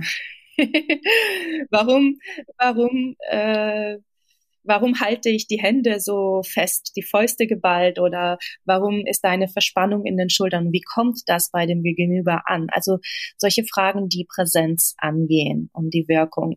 warum, 1.72 2.20
warum, 2.58 3.16
äh, 3.30 3.98
warum 4.64 5.00
halte 5.00 5.30
ich 5.30 5.48
die 5.48 5.62
Hände 5.62 6.00
so 6.00 6.42
fest, 6.44 6.94
die 6.96 7.04
Fäuste 7.04 7.48
geballt 7.48 8.00
oder 8.00 8.38
warum 8.66 9.06
ist 9.06 9.22
da 9.24 9.30
eine 9.30 9.48
Verspannung 9.48 10.06
in 10.06 10.18
den 10.18 10.30
Schultern? 10.30 10.72
Wie 10.72 10.82
kommt 10.82 11.22
das 11.28 11.52
bei 11.52 11.66
dem 11.66 11.84
Gegenüber 11.84 12.44
an? 12.46 12.68
Also 12.72 13.00
solche 13.38 13.64
Fragen, 13.66 14.10
die 14.10 14.28
Präsenz 14.30 14.96
angehen 14.98 15.70
und 15.74 15.94
die 15.94 16.08
Wirkung 16.08 16.56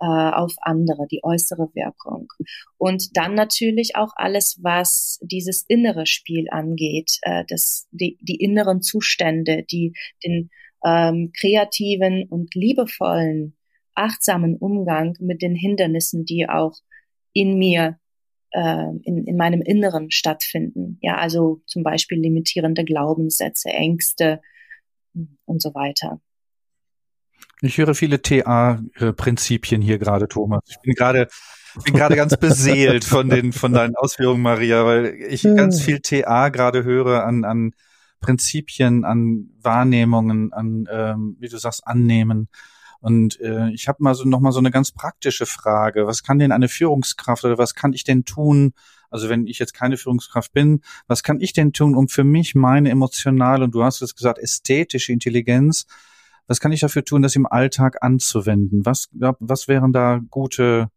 äh, 0.00 0.06
auf 0.06 0.54
andere, 0.60 1.06
die 1.10 1.20
äußere 1.24 1.70
Wirkung. 1.74 2.28
Und 2.76 3.16
dann 3.16 3.34
natürlich 3.34 3.96
auch 3.96 4.12
alles, 4.14 4.58
was 4.62 5.18
dieses 5.22 5.64
innere 5.66 6.06
Spiel 6.06 6.46
angeht, 6.50 7.18
äh, 7.22 7.44
das, 7.48 7.88
die, 7.90 8.16
die 8.20 8.36
inneren 8.36 8.82
Zustände, 8.82 9.64
die 9.70 9.94
den 10.24 10.50
ähm, 10.84 11.32
kreativen 11.38 12.24
und 12.28 12.54
liebevollen, 12.54 13.56
achtsamen 13.94 14.56
Umgang 14.56 15.16
mit 15.20 15.42
den 15.42 15.54
Hindernissen, 15.54 16.24
die 16.24 16.48
auch 16.48 16.74
in 17.32 17.58
mir, 17.58 17.98
äh, 18.52 18.90
in, 19.02 19.24
in 19.26 19.36
meinem 19.36 19.62
Inneren 19.62 20.10
stattfinden. 20.10 20.98
Ja, 21.02 21.16
also 21.16 21.60
zum 21.66 21.82
Beispiel 21.82 22.18
limitierende 22.20 22.84
Glaubenssätze, 22.84 23.70
Ängste 23.70 24.40
und 25.44 25.60
so 25.60 25.74
weiter. 25.74 26.20
Ich 27.60 27.76
höre 27.78 27.94
viele 27.94 28.22
TA-Prinzipien 28.22 29.82
hier 29.82 29.98
gerade, 29.98 30.28
Thomas. 30.28 30.62
Ich 30.68 30.78
bin 30.80 30.94
gerade 30.94 31.28
bin 31.84 31.94
gerade 31.94 32.16
ganz 32.16 32.36
beseelt 32.36 33.04
von 33.04 33.28
den 33.28 33.52
von 33.52 33.72
deinen 33.72 33.94
Ausführungen, 33.96 34.42
Maria, 34.42 34.84
weil 34.84 35.14
ich 35.28 35.42
ganz 35.42 35.82
viel 35.82 36.00
TA 36.00 36.48
gerade 36.48 36.84
höre 36.84 37.24
an 37.24 37.44
an 37.44 37.72
Prinzipien, 38.20 39.04
an 39.04 39.50
Wahrnehmungen, 39.60 40.52
an 40.52 40.88
ähm, 40.90 41.36
wie 41.38 41.48
du 41.48 41.58
sagst 41.58 41.86
annehmen. 41.86 42.48
Und 43.00 43.40
äh, 43.40 43.70
ich 43.70 43.86
habe 43.86 44.02
mal 44.02 44.14
so 44.14 44.24
noch 44.24 44.40
mal 44.40 44.52
so 44.52 44.58
eine 44.58 44.70
ganz 44.70 44.92
praktische 44.92 45.46
Frage: 45.46 46.06
Was 46.06 46.22
kann 46.22 46.38
denn 46.38 46.52
eine 46.52 46.68
Führungskraft 46.68 47.44
oder 47.44 47.58
was 47.58 47.74
kann 47.74 47.92
ich 47.92 48.04
denn 48.04 48.24
tun? 48.24 48.72
Also 49.10 49.28
wenn 49.28 49.46
ich 49.46 49.58
jetzt 49.58 49.72
keine 49.72 49.96
Führungskraft 49.96 50.52
bin, 50.52 50.82
was 51.06 51.22
kann 51.22 51.40
ich 51.40 51.52
denn 51.52 51.72
tun, 51.72 51.94
um 51.94 52.08
für 52.08 52.24
mich 52.24 52.54
meine 52.54 52.90
emotionale 52.90 53.64
und 53.64 53.74
du 53.74 53.82
hast 53.82 54.02
es 54.02 54.14
gesagt 54.14 54.38
ästhetische 54.38 55.12
Intelligenz 55.12 55.86
was 56.48 56.60
kann 56.60 56.72
ich 56.72 56.80
dafür 56.80 57.04
tun, 57.04 57.22
das 57.22 57.36
im 57.36 57.46
Alltag 57.46 58.02
anzuwenden? 58.02 58.84
Was, 58.84 59.10
was 59.12 59.68
wären 59.68 59.92
da 59.92 60.20
gute 60.30 60.90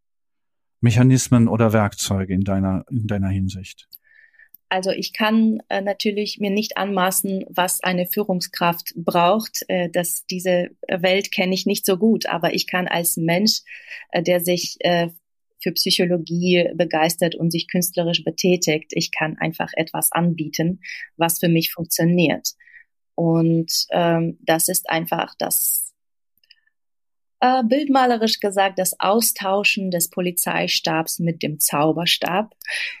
Mechanismen 0.80 1.46
oder 1.46 1.72
Werkzeuge 1.74 2.32
in 2.32 2.40
deiner, 2.40 2.84
in 2.90 3.06
deiner 3.06 3.28
Hinsicht? 3.28 3.86
Also 4.72 4.90
ich 4.90 5.12
kann 5.12 5.62
äh, 5.68 5.82
natürlich 5.82 6.38
mir 6.40 6.48
nicht 6.48 6.78
anmaßen, 6.78 7.44
was 7.50 7.82
eine 7.82 8.06
Führungskraft 8.06 8.94
braucht. 8.96 9.66
Äh, 9.68 9.90
dass 9.90 10.24
diese 10.24 10.70
Welt 10.88 11.30
kenne 11.30 11.52
ich 11.52 11.66
nicht 11.66 11.84
so 11.84 11.98
gut, 11.98 12.24
aber 12.24 12.54
ich 12.54 12.66
kann 12.66 12.88
als 12.88 13.18
Mensch, 13.18 13.60
äh, 14.12 14.22
der 14.22 14.40
sich 14.40 14.78
äh, 14.80 15.08
für 15.62 15.72
Psychologie 15.72 16.70
begeistert 16.74 17.34
und 17.34 17.50
sich 17.50 17.68
künstlerisch 17.68 18.24
betätigt, 18.24 18.92
ich 18.94 19.10
kann 19.10 19.36
einfach 19.36 19.68
etwas 19.74 20.10
anbieten, 20.10 20.80
was 21.18 21.38
für 21.38 21.48
mich 21.48 21.70
funktioniert. 21.70 22.52
Und 23.14 23.84
ähm, 23.90 24.38
das 24.40 24.68
ist 24.68 24.88
einfach 24.88 25.34
das 25.38 25.91
äh, 27.42 27.64
bildmalerisch 27.64 28.38
gesagt 28.38 28.78
das 28.78 28.98
Austauschen 29.00 29.90
des 29.90 30.10
Polizeistabs 30.10 31.18
mit 31.18 31.42
dem 31.42 31.58
Zauberstab. 31.58 32.54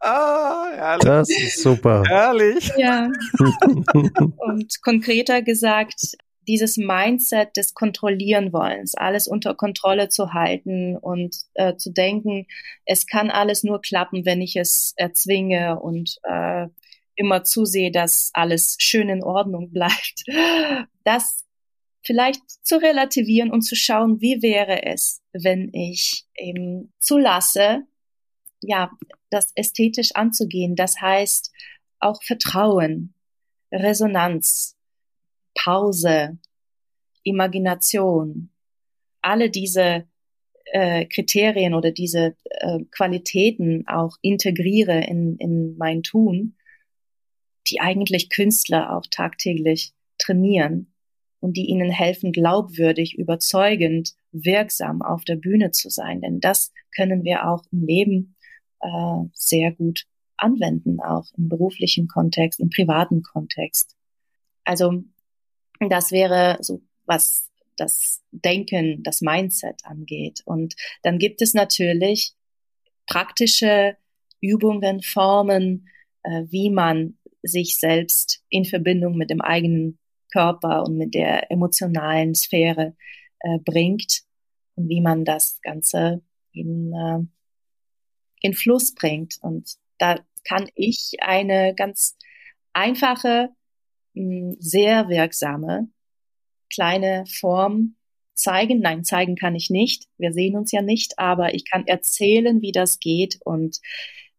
das 0.00 1.30
ist 1.30 1.62
super. 1.62 2.02
Herrlich. 2.08 2.72
Ja. 2.76 3.08
Und 4.36 4.82
konkreter 4.82 5.42
gesagt, 5.42 6.16
dieses 6.48 6.76
Mindset 6.76 7.56
des 7.56 7.74
Kontrollieren 7.74 8.52
wollens, 8.52 8.96
alles 8.96 9.28
unter 9.28 9.54
Kontrolle 9.54 10.08
zu 10.08 10.32
halten 10.32 10.96
und 10.96 11.36
äh, 11.54 11.76
zu 11.76 11.92
denken, 11.92 12.48
es 12.84 13.06
kann 13.06 13.30
alles 13.30 13.62
nur 13.62 13.80
klappen, 13.80 14.24
wenn 14.24 14.40
ich 14.40 14.56
es 14.56 14.92
erzwinge 14.96 15.78
und 15.78 16.16
äh, 16.24 16.66
immer 17.14 17.44
zusehe, 17.44 17.92
dass 17.92 18.30
alles 18.32 18.74
schön 18.80 19.08
in 19.08 19.22
Ordnung 19.22 19.70
bleibt, 19.72 20.24
das 21.04 21.44
vielleicht 22.02 22.40
zu 22.62 22.76
relativieren 22.76 23.50
und 23.50 23.62
zu 23.62 23.76
schauen, 23.76 24.20
wie 24.20 24.42
wäre 24.42 24.84
es, 24.84 25.22
wenn 25.32 25.72
ich 25.72 26.26
eben 26.36 26.92
zulasse, 27.00 27.82
ja, 28.62 28.90
das 29.30 29.52
ästhetisch 29.54 30.10
anzugehen. 30.14 30.76
Das 30.76 31.00
heißt 31.00 31.52
auch 31.98 32.22
Vertrauen, 32.22 33.14
Resonanz, 33.72 34.76
Pause, 35.54 36.38
Imagination, 37.22 38.50
alle 39.22 39.50
diese 39.50 40.08
äh, 40.66 41.06
Kriterien 41.06 41.74
oder 41.74 41.90
diese 41.90 42.36
äh, 42.44 42.80
Qualitäten 42.90 43.86
auch 43.86 44.16
integriere 44.22 45.00
in, 45.04 45.36
in 45.36 45.76
mein 45.76 46.02
Tun 46.02 46.56
die 47.70 47.80
eigentlich 47.80 48.30
Künstler 48.30 48.96
auch 48.96 49.06
tagtäglich 49.10 49.92
trainieren 50.18 50.92
und 51.40 51.56
die 51.56 51.66
ihnen 51.66 51.90
helfen, 51.90 52.32
glaubwürdig, 52.32 53.18
überzeugend, 53.18 54.14
wirksam 54.32 55.02
auf 55.02 55.24
der 55.24 55.36
Bühne 55.36 55.70
zu 55.70 55.90
sein. 55.90 56.20
Denn 56.20 56.40
das 56.40 56.72
können 56.94 57.24
wir 57.24 57.48
auch 57.48 57.64
im 57.72 57.84
Leben 57.86 58.36
äh, 58.80 59.24
sehr 59.32 59.72
gut 59.72 60.06
anwenden, 60.36 61.00
auch 61.00 61.26
im 61.36 61.48
beruflichen 61.48 62.08
Kontext, 62.08 62.60
im 62.60 62.70
privaten 62.70 63.22
Kontext. 63.22 63.96
Also 64.64 65.02
das 65.88 66.12
wäre 66.12 66.58
so, 66.60 66.82
was 67.06 67.48
das 67.76 68.22
Denken, 68.30 69.02
das 69.02 69.22
Mindset 69.22 69.80
angeht. 69.84 70.42
Und 70.44 70.74
dann 71.02 71.18
gibt 71.18 71.40
es 71.42 71.54
natürlich 71.54 72.34
praktische 73.06 73.96
Übungen, 74.40 75.02
Formen, 75.02 75.88
äh, 76.22 76.44
wie 76.48 76.70
man 76.70 77.18
sich 77.42 77.78
selbst 77.78 78.42
in 78.50 78.64
Verbindung 78.64 79.16
mit 79.16 79.30
dem 79.30 79.40
eigenen 79.40 79.98
Körper 80.30 80.84
und 80.84 80.96
mit 80.96 81.14
der 81.14 81.50
emotionalen 81.50 82.34
Sphäre 82.34 82.96
äh, 83.40 83.58
bringt 83.58 84.22
und 84.74 84.88
wie 84.88 85.00
man 85.00 85.24
das 85.24 85.60
Ganze 85.62 86.22
in, 86.52 86.92
äh, 86.92 87.26
in 88.40 88.54
Fluss 88.54 88.94
bringt. 88.94 89.38
Und 89.40 89.76
da 89.98 90.18
kann 90.44 90.68
ich 90.74 91.16
eine 91.20 91.74
ganz 91.74 92.16
einfache, 92.72 93.50
mh, 94.14 94.56
sehr 94.58 95.08
wirksame 95.08 95.88
kleine 96.72 97.24
Form 97.26 97.96
zeigen. 98.34 98.80
Nein, 98.80 99.04
zeigen 99.04 99.36
kann 99.36 99.54
ich 99.54 99.70
nicht. 99.70 100.06
Wir 100.16 100.32
sehen 100.32 100.56
uns 100.56 100.72
ja 100.72 100.82
nicht, 100.82 101.18
aber 101.18 101.54
ich 101.54 101.68
kann 101.68 101.86
erzählen, 101.86 102.62
wie 102.62 102.72
das 102.72 103.00
geht 103.00 103.38
und 103.44 103.80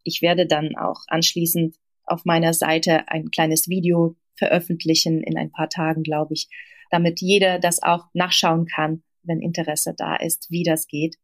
ich 0.04 0.22
werde 0.22 0.48
dann 0.48 0.76
auch 0.76 1.02
anschließend 1.08 1.76
auf 2.06 2.26
meiner 2.26 2.54
Seite 2.54 3.08
ein 3.10 3.30
kleines 3.30 3.70
Video 3.70 4.16
veröffentlichen 4.42 5.22
in 5.22 5.38
ein 5.38 5.52
paar 5.52 5.70
Tagen, 5.70 6.02
glaube 6.02 6.34
ich, 6.34 6.50
damit 6.90 7.22
jeder 7.22 7.60
das 7.60 7.84
auch 7.84 8.06
nachschauen 8.14 8.66
kann, 8.66 9.04
wenn 9.22 9.40
Interesse 9.40 9.94
da 9.96 10.16
ist, 10.16 10.48
wie 10.50 10.64
das 10.64 10.88
geht, 10.88 11.18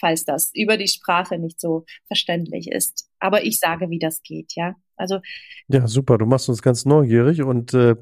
falls 0.00 0.24
das 0.24 0.50
über 0.54 0.78
die 0.78 0.88
Sprache 0.88 1.38
nicht 1.38 1.60
so 1.60 1.84
verständlich 2.06 2.70
ist. 2.70 3.10
Aber 3.18 3.44
ich 3.44 3.58
sage, 3.58 3.90
wie 3.90 3.98
das 3.98 4.22
geht, 4.22 4.54
ja. 4.56 4.76
Also 4.96 5.20
ja, 5.68 5.86
super. 5.86 6.16
Du 6.16 6.24
machst 6.24 6.48
uns 6.48 6.62
ganz 6.62 6.86
neugierig 6.86 7.42
und 7.42 7.74
äh, 7.74 7.96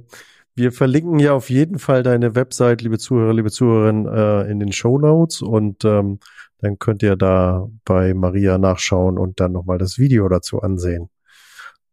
wir 0.55 0.71
verlinken 0.71 1.19
ja 1.19 1.33
auf 1.33 1.51
jeden 1.51 1.79
Fall 1.79 2.05
deine 2.05 2.37
Website, 2.37 2.83
liebe 2.83 2.99
Zuhörer, 2.99 3.33
liebe 3.33 3.51
Zuhörerinnen, 3.51 4.07
äh, 4.07 4.51
in 4.51 4.61
den 4.61 4.71
Show 4.71 4.99
Notes 4.99 5.43
und 5.43 5.85
ähm, 5.85 6.21
dann 6.59 6.79
könnt 6.79 7.03
ihr 7.03 7.17
da 7.17 7.69
bei 7.85 8.15
Maria 8.15 8.59
nachschauen 8.59 9.19
und 9.19 9.41
dann 9.41 9.53
nochmal 9.53 9.79
das 9.79 9.99
Video 9.99 10.29
dazu 10.29 10.61
ansehen. 10.61 11.09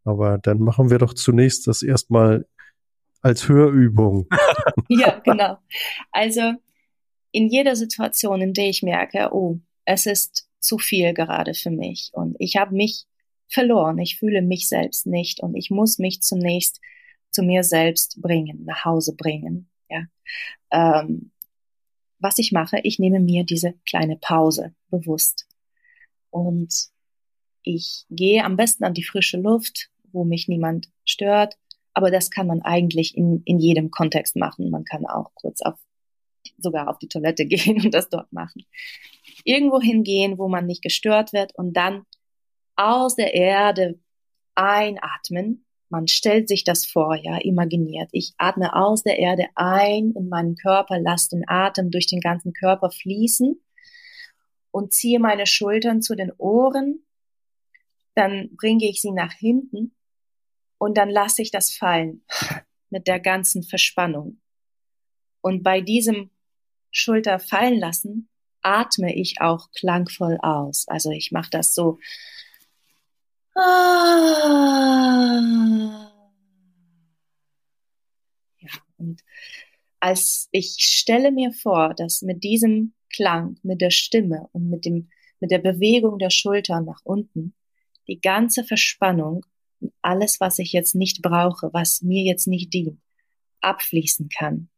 Aber 0.03 0.37
dann 0.37 0.59
machen 0.59 0.89
wir 0.89 0.99
doch 0.99 1.13
zunächst 1.13 1.67
das 1.67 1.81
erstmal 1.81 2.45
als 3.21 3.47
Hörübung. 3.47 4.27
ja, 4.89 5.19
genau. 5.19 5.57
Also 6.11 6.53
in 7.31 7.49
jeder 7.49 7.75
Situation, 7.75 8.41
in 8.41 8.53
der 8.53 8.69
ich 8.69 8.83
merke, 8.83 9.29
oh, 9.31 9.59
es 9.85 10.05
ist 10.05 10.47
zu 10.59 10.77
viel 10.77 11.13
gerade 11.13 11.53
für 11.53 11.71
mich 11.71 12.11
und 12.13 12.35
ich 12.39 12.57
habe 12.57 12.75
mich 12.75 13.05
verloren, 13.47 13.97
ich 13.97 14.17
fühle 14.17 14.41
mich 14.41 14.67
selbst 14.67 15.07
nicht 15.07 15.41
und 15.41 15.55
ich 15.55 15.69
muss 15.69 15.97
mich 15.97 16.21
zunächst 16.21 16.79
zu 17.31 17.43
mir 17.43 17.63
selbst 17.63 18.21
bringen, 18.21 18.65
nach 18.65 18.85
Hause 18.85 19.15
bringen. 19.15 19.69
Ja. 19.89 20.05
Ähm, 20.71 21.31
was 22.19 22.37
ich 22.37 22.51
mache, 22.51 22.79
ich 22.83 22.99
nehme 22.99 23.19
mir 23.19 23.43
diese 23.43 23.73
kleine 23.85 24.17
Pause 24.17 24.73
bewusst 24.89 25.47
und 26.29 26.89
ich 27.63 28.05
gehe 28.09 28.43
am 28.43 28.55
besten 28.55 28.83
an 28.83 28.93
die 28.93 29.03
frische 29.03 29.37
Luft, 29.37 29.89
wo 30.11 30.23
mich 30.23 30.47
niemand 30.47 30.89
stört. 31.05 31.57
Aber 31.93 32.11
das 32.11 32.29
kann 32.31 32.47
man 32.47 32.61
eigentlich 32.61 33.15
in, 33.17 33.41
in 33.45 33.59
jedem 33.59 33.91
Kontext 33.91 34.35
machen. 34.35 34.69
Man 34.69 34.85
kann 34.85 35.05
auch 35.05 35.31
kurz 35.35 35.61
auf, 35.61 35.75
sogar 36.57 36.89
auf 36.89 36.99
die 36.99 37.07
Toilette 37.07 37.45
gehen 37.47 37.83
und 37.83 37.93
das 37.93 38.09
dort 38.09 38.31
machen. 38.31 38.65
Irgendwo 39.43 39.79
hingehen, 39.81 40.37
wo 40.37 40.47
man 40.47 40.65
nicht 40.65 40.81
gestört 40.81 41.33
wird 41.33 41.53
und 41.55 41.73
dann 41.73 42.03
aus 42.75 43.15
der 43.15 43.33
Erde 43.33 43.99
einatmen 44.55 45.65
man 45.89 46.07
stellt 46.07 46.47
sich 46.47 46.63
das 46.63 46.85
vor, 46.85 47.15
ja, 47.15 47.37
imaginiert. 47.39 48.09
Ich 48.11 48.33
atme 48.37 48.75
aus 48.75 49.01
der 49.01 49.17
Erde 49.17 49.47
ein 49.55 50.13
in 50.15 50.29
meinen 50.29 50.55
Körper, 50.55 50.99
lasse 50.99 51.29
den 51.31 51.49
Atem 51.49 51.89
durch 51.89 52.05
den 52.05 52.19
ganzen 52.19 52.53
Körper 52.53 52.91
fließen 52.91 53.59
und 54.71 54.93
ziehe 54.93 55.19
meine 55.19 55.47
Schultern 55.47 56.03
zu 56.03 56.15
den 56.15 56.31
Ohren. 56.37 57.03
Dann 58.13 58.55
bringe 58.55 58.87
ich 58.87 59.01
sie 59.01 59.11
nach 59.11 59.33
hinten 59.33 59.95
und 60.79 60.97
dann 60.97 61.09
lasse 61.09 61.43
ich 61.43 61.51
das 61.51 61.71
fallen 61.71 62.23
mit 62.89 63.07
der 63.07 63.19
ganzen 63.19 63.61
Verspannung. 63.61 64.41
Und 65.41 65.61
bei 65.61 65.81
diesem 65.81 66.31
Schulter 66.89 67.39
fallen 67.39 67.77
lassen, 67.77 68.27
atme 68.61 69.15
ich 69.15 69.41
auch 69.41 69.69
klangvoll 69.71 70.39
aus. 70.41 70.87
Also 70.87 71.11
ich 71.11 71.31
mache 71.31 71.51
das 71.51 71.75
so 71.75 71.99
Ah. 73.55 74.21
Ja, 78.59 78.69
und 78.97 79.21
als 79.99 80.47
ich 80.51 80.75
stelle 80.79 81.31
mir 81.31 81.51
vor, 81.51 81.93
dass 81.93 82.21
mit 82.21 82.43
diesem 82.43 82.93
Klang, 83.11 83.57
mit 83.63 83.81
der 83.81 83.89
Stimme 83.91 84.47
und 84.53 84.69
mit 84.69 84.85
dem, 84.85 85.09
mit 85.39 85.51
der 85.51 85.59
Bewegung 85.59 86.19
der 86.19 86.29
Schultern 86.29 86.85
nach 86.85 87.01
unten, 87.03 87.53
die 88.07 88.21
ganze 88.21 88.63
Verspannung 88.63 89.45
alles, 90.01 90.39
was 90.39 90.59
ich 90.59 90.73
jetzt 90.73 90.95
nicht 90.95 91.21
brauche, 91.21 91.73
was 91.73 92.01
mir 92.01 92.23
jetzt 92.23 92.47
nicht 92.47 92.73
dient, 92.73 92.99
abfließen 93.61 94.29
kann. 94.29 94.69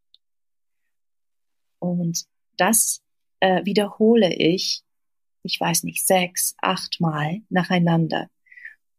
Und 1.79 2.25
das 2.57 3.01
äh, 3.39 3.65
wiederhole 3.65 4.33
ich, 4.33 4.83
ich 5.43 5.59
weiß 5.59 5.83
nicht, 5.83 6.05
sechs, 6.05 6.55
achtmal 6.61 7.41
nacheinander 7.49 8.29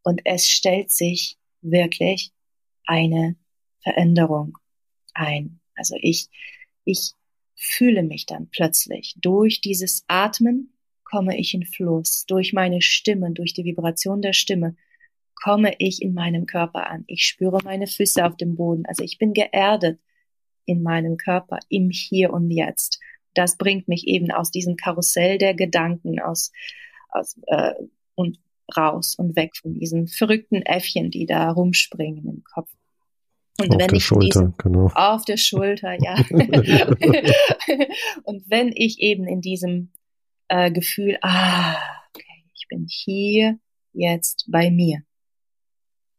und 0.02 0.22
es 0.24 0.48
stellt 0.48 0.90
sich 0.90 1.38
wirklich 1.60 2.32
eine 2.84 3.36
Veränderung 3.80 4.58
ein. 5.14 5.60
Also 5.74 5.96
ich, 6.00 6.28
ich 6.84 7.12
fühle 7.54 8.02
mich 8.02 8.26
dann 8.26 8.48
plötzlich. 8.50 9.14
Durch 9.20 9.60
dieses 9.60 10.04
Atmen 10.08 10.72
komme 11.04 11.38
ich 11.38 11.54
in 11.54 11.64
Fluss. 11.64 12.26
Durch 12.26 12.52
meine 12.52 12.82
Stimme, 12.82 13.30
durch 13.32 13.54
die 13.54 13.64
Vibration 13.64 14.22
der 14.22 14.32
Stimme 14.32 14.76
komme 15.42 15.74
ich 15.78 16.02
in 16.02 16.14
meinem 16.14 16.46
Körper 16.46 16.88
an. 16.88 17.04
Ich 17.08 17.26
spüre 17.26 17.58
meine 17.64 17.86
Füße 17.86 18.24
auf 18.24 18.36
dem 18.36 18.54
Boden. 18.54 18.84
Also 18.86 19.02
ich 19.02 19.18
bin 19.18 19.32
geerdet 19.32 19.98
in 20.66 20.82
meinem 20.82 21.16
Körper, 21.16 21.58
im 21.68 21.90
Hier 21.90 22.32
und 22.32 22.50
Jetzt. 22.50 23.00
Das 23.34 23.56
bringt 23.56 23.88
mich 23.88 24.06
eben 24.06 24.30
aus 24.30 24.50
diesem 24.50 24.76
Karussell 24.76 25.38
der 25.38 25.54
Gedanken, 25.54 26.20
aus, 26.20 26.52
aus 27.08 27.38
äh, 27.46 27.72
und 28.14 28.38
raus 28.76 29.16
und 29.16 29.34
weg 29.34 29.56
von 29.56 29.74
diesen 29.74 30.06
verrückten 30.06 30.62
Äffchen, 30.62 31.10
die 31.10 31.26
da 31.26 31.50
rumspringen 31.50 32.24
im 32.26 32.44
Kopf. 32.44 32.70
Und 33.60 33.70
auf 33.70 33.80
wenn 33.80 33.88
der 33.88 33.96
ich 33.96 34.04
Schulter, 34.04 34.26
diesen, 34.26 34.54
genau. 34.58 34.90
Auf 34.94 35.24
der 35.24 35.36
Schulter, 35.36 35.96
ja. 36.00 36.14
und 38.22 38.48
wenn 38.48 38.72
ich 38.74 39.00
eben 39.00 39.26
in 39.26 39.40
diesem 39.40 39.90
äh, 40.48 40.70
Gefühl, 40.70 41.18
ah, 41.22 41.74
okay, 42.14 42.44
ich 42.54 42.66
bin 42.68 42.86
hier 42.88 43.58
jetzt 43.92 44.46
bei 44.48 44.70
mir. 44.70 45.02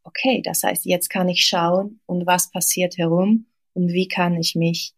Okay, 0.04 0.42
das 0.44 0.64
heißt, 0.64 0.86
jetzt 0.86 1.10
kann 1.10 1.30
ich 1.30 1.46
schauen, 1.46 2.02
und 2.06 2.26
was 2.26 2.52
passiert 2.52 2.98
herum 2.98 3.46
und 3.74 3.90
wie 3.94 4.08
kann 4.08 4.36
ich 4.36 4.56
mich 4.56 4.94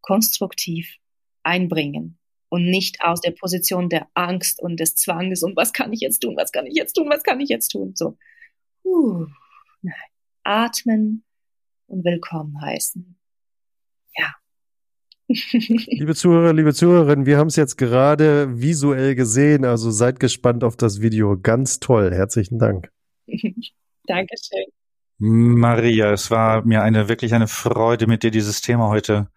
konstruktiv 0.00 0.96
einbringen 1.42 2.18
und 2.48 2.66
nicht 2.66 3.02
aus 3.02 3.20
der 3.20 3.32
Position 3.32 3.88
der 3.88 4.06
Angst 4.14 4.62
und 4.62 4.78
des 4.78 4.94
Zwanges 4.94 5.42
und 5.42 5.56
was 5.56 5.72
kann 5.72 5.92
ich 5.92 6.00
jetzt 6.00 6.20
tun, 6.20 6.36
was 6.36 6.52
kann 6.52 6.66
ich 6.66 6.74
jetzt 6.74 6.92
tun, 6.92 7.08
was 7.10 7.22
kann 7.24 7.40
ich 7.40 7.48
jetzt 7.48 7.68
tun. 7.68 7.94
So, 7.96 8.16
uh, 8.84 9.26
nein. 9.82 9.94
atmen 10.44 11.24
und 11.86 12.04
willkommen 12.04 12.60
heißen. 12.60 13.16
Ja. 14.16 14.34
liebe 15.28 16.14
Zuhörer, 16.14 16.52
liebe 16.52 16.74
Zuhörerinnen, 16.74 17.26
wir 17.26 17.38
haben 17.38 17.48
es 17.48 17.56
jetzt 17.56 17.76
gerade 17.76 18.60
visuell 18.60 19.16
gesehen, 19.16 19.64
also 19.64 19.90
seid 19.90 20.20
gespannt 20.20 20.62
auf 20.62 20.76
das 20.76 21.00
Video. 21.00 21.36
Ganz 21.36 21.80
toll. 21.80 22.12
Herzlichen 22.14 22.58
Dank. 22.58 22.92
Dankeschön. 24.06 24.66
Maria, 25.18 26.12
es 26.12 26.30
war 26.30 26.64
mir 26.64 26.82
eine 26.82 27.08
wirklich 27.08 27.34
eine 27.34 27.46
Freude, 27.46 28.06
mit 28.06 28.22
dir 28.22 28.30
dieses 28.30 28.60
Thema 28.60 28.88
heute 28.88 29.28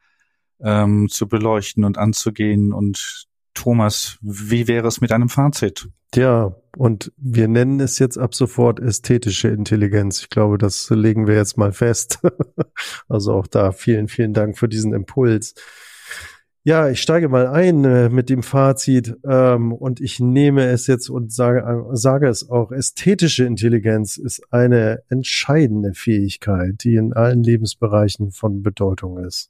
ähm, 0.59 1.07
zu 1.09 1.27
beleuchten 1.27 1.83
und 1.83 1.97
anzugehen. 1.97 2.73
Und 2.73 3.27
Thomas, 3.53 4.17
wie 4.21 4.67
wäre 4.67 4.87
es 4.87 5.01
mit 5.01 5.11
einem 5.11 5.29
Fazit? 5.29 5.89
Ja, 6.15 6.55
und 6.75 7.11
wir 7.17 7.47
nennen 7.47 7.79
es 7.79 7.99
jetzt 7.99 8.17
ab 8.17 8.33
sofort 8.33 8.79
ästhetische 8.79 9.49
Intelligenz. 9.49 10.21
Ich 10.21 10.29
glaube, 10.29 10.57
das 10.57 10.89
legen 10.89 11.27
wir 11.27 11.35
jetzt 11.35 11.57
mal 11.57 11.73
fest. 11.73 12.19
also 13.09 13.33
auch 13.33 13.47
da 13.47 13.71
vielen, 13.71 14.07
vielen 14.07 14.33
Dank 14.33 14.57
für 14.57 14.69
diesen 14.69 14.93
Impuls. 14.93 15.53
Ja, 16.67 16.89
ich 16.89 17.01
steige 17.01 17.29
mal 17.29 17.47
ein 17.47 17.85
äh, 17.85 18.09
mit 18.09 18.27
dem 18.27 18.43
Fazit 18.43 19.15
ähm, 19.23 19.71
und 19.71 20.01
ich 20.01 20.19
nehme 20.19 20.65
es 20.65 20.85
jetzt 20.85 21.09
und 21.09 21.31
sage, 21.31 21.61
äh, 21.61 21.95
sage 21.95 22.27
es 22.27 22.49
auch. 22.49 22.73
Ästhetische 22.73 23.45
Intelligenz 23.45 24.17
ist 24.17 24.51
eine 24.51 25.01
entscheidende 25.07 25.93
Fähigkeit, 25.93 26.83
die 26.83 26.95
in 26.95 27.13
allen 27.13 27.41
Lebensbereichen 27.41 28.31
von 28.31 28.63
Bedeutung 28.63 29.17
ist. 29.17 29.49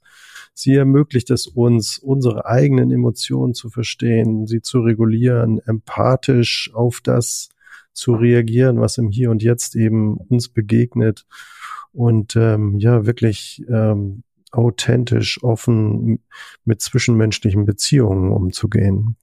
Sie 0.54 0.76
ermöglicht 0.76 1.28
es 1.30 1.48
uns, 1.48 1.98
unsere 1.98 2.46
eigenen 2.46 2.92
Emotionen 2.92 3.52
zu 3.52 3.68
verstehen, 3.68 4.46
sie 4.46 4.62
zu 4.62 4.78
regulieren, 4.78 5.58
empathisch 5.66 6.70
auf 6.72 7.00
das 7.02 7.48
zu 7.92 8.12
reagieren, 8.14 8.78
was 8.80 8.96
im 8.96 9.10
Hier 9.10 9.32
und 9.32 9.42
Jetzt 9.42 9.74
eben 9.74 10.18
uns 10.18 10.48
begegnet 10.48 11.26
und 11.92 12.36
ähm, 12.36 12.78
ja 12.78 13.06
wirklich 13.06 13.64
ähm, 13.68 14.22
authentisch, 14.52 15.42
offen 15.42 16.20
mit 16.64 16.80
zwischenmenschlichen 16.80 17.64
Beziehungen 17.64 18.32
umzugehen. 18.32 19.16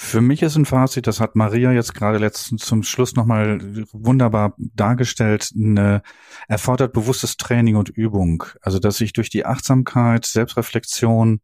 Für 0.00 0.20
mich 0.20 0.42
ist 0.42 0.54
ein 0.54 0.64
Fazit, 0.64 1.08
das 1.08 1.18
hat 1.18 1.34
Maria 1.34 1.72
jetzt 1.72 1.92
gerade 1.92 2.18
letztens 2.18 2.64
zum 2.64 2.84
Schluss 2.84 3.16
nochmal 3.16 3.58
wunderbar 3.92 4.54
dargestellt, 4.56 5.52
eine, 5.56 6.02
erfordert 6.46 6.92
bewusstes 6.92 7.36
Training 7.36 7.74
und 7.74 7.88
Übung. 7.88 8.44
Also, 8.62 8.78
dass 8.78 9.00
ich 9.00 9.12
durch 9.12 9.28
die 9.28 9.44
Achtsamkeit, 9.44 10.24
Selbstreflexion, 10.24 11.40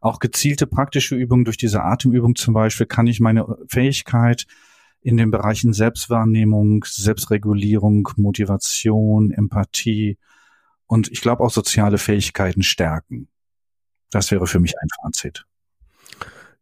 auch 0.00 0.20
gezielte 0.20 0.66
praktische 0.66 1.16
Übungen, 1.16 1.44
durch 1.44 1.58
diese 1.58 1.82
Atemübung 1.82 2.34
zum 2.34 2.54
Beispiel, 2.54 2.86
kann 2.86 3.06
ich 3.06 3.20
meine 3.20 3.46
Fähigkeit 3.68 4.46
in 5.02 5.18
den 5.18 5.30
Bereichen 5.30 5.74
Selbstwahrnehmung, 5.74 6.84
Selbstregulierung, 6.88 8.08
Motivation, 8.16 9.32
Empathie 9.32 10.16
und 10.92 11.10
ich 11.10 11.22
glaube 11.22 11.42
auch 11.42 11.50
soziale 11.50 11.96
Fähigkeiten 11.96 12.62
stärken. 12.62 13.28
Das 14.10 14.30
wäre 14.30 14.46
für 14.46 14.60
mich 14.60 14.74
ein 14.78 14.88
Fazit. 15.00 15.46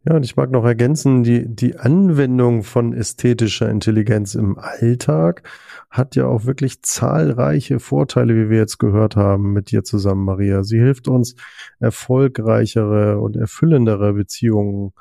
Ja, 0.04 0.14
und 0.14 0.22
ich 0.22 0.36
mag 0.36 0.52
noch 0.52 0.64
ergänzen, 0.64 1.24
die, 1.24 1.52
die 1.52 1.76
Anwendung 1.76 2.62
von 2.62 2.92
ästhetischer 2.92 3.68
Intelligenz 3.68 4.36
im 4.36 4.56
Alltag 4.56 5.42
hat 5.90 6.14
ja 6.14 6.26
auch 6.26 6.44
wirklich 6.44 6.80
zahlreiche 6.82 7.80
Vorteile, 7.80 8.36
wie 8.36 8.50
wir 8.50 8.58
jetzt 8.58 8.78
gehört 8.78 9.16
haben 9.16 9.52
mit 9.52 9.72
dir 9.72 9.82
zusammen, 9.82 10.24
Maria. 10.24 10.62
Sie 10.62 10.78
hilft 10.78 11.08
uns, 11.08 11.34
erfolgreichere 11.80 13.18
und 13.18 13.36
erfüllendere 13.36 14.12
Beziehungen 14.12 14.92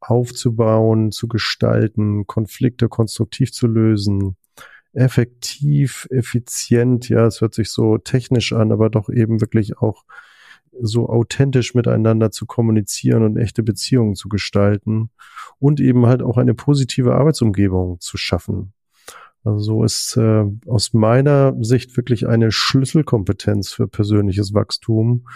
aufzubauen, 0.00 1.12
zu 1.12 1.28
gestalten, 1.28 2.26
Konflikte 2.26 2.88
konstruktiv 2.88 3.52
zu 3.52 3.66
lösen, 3.66 4.38
effektiv, 4.92 6.06
effizient, 6.10 7.08
ja, 7.08 7.26
es 7.26 7.40
hört 7.40 7.54
sich 7.54 7.70
so 7.70 7.98
technisch 7.98 8.52
an, 8.52 8.72
aber 8.72 8.90
doch 8.90 9.08
eben 9.08 9.40
wirklich 9.40 9.78
auch 9.78 10.04
so 10.80 11.08
authentisch 11.08 11.74
miteinander 11.74 12.30
zu 12.30 12.46
kommunizieren 12.46 13.22
und 13.22 13.36
echte 13.36 13.62
Beziehungen 13.62 14.14
zu 14.14 14.28
gestalten 14.28 15.10
und 15.58 15.80
eben 15.80 16.06
halt 16.06 16.22
auch 16.22 16.36
eine 16.36 16.54
positive 16.54 17.14
Arbeitsumgebung 17.14 18.00
zu 18.00 18.16
schaffen. 18.16 18.72
Also 19.44 19.58
so 19.58 19.84
ist 19.84 20.16
äh, 20.16 20.44
aus 20.66 20.92
meiner 20.92 21.54
Sicht 21.60 21.96
wirklich 21.96 22.26
eine 22.26 22.50
Schlüsselkompetenz 22.50 23.72
für 23.72 23.88
persönliches 23.88 24.52
Wachstum 24.52 25.26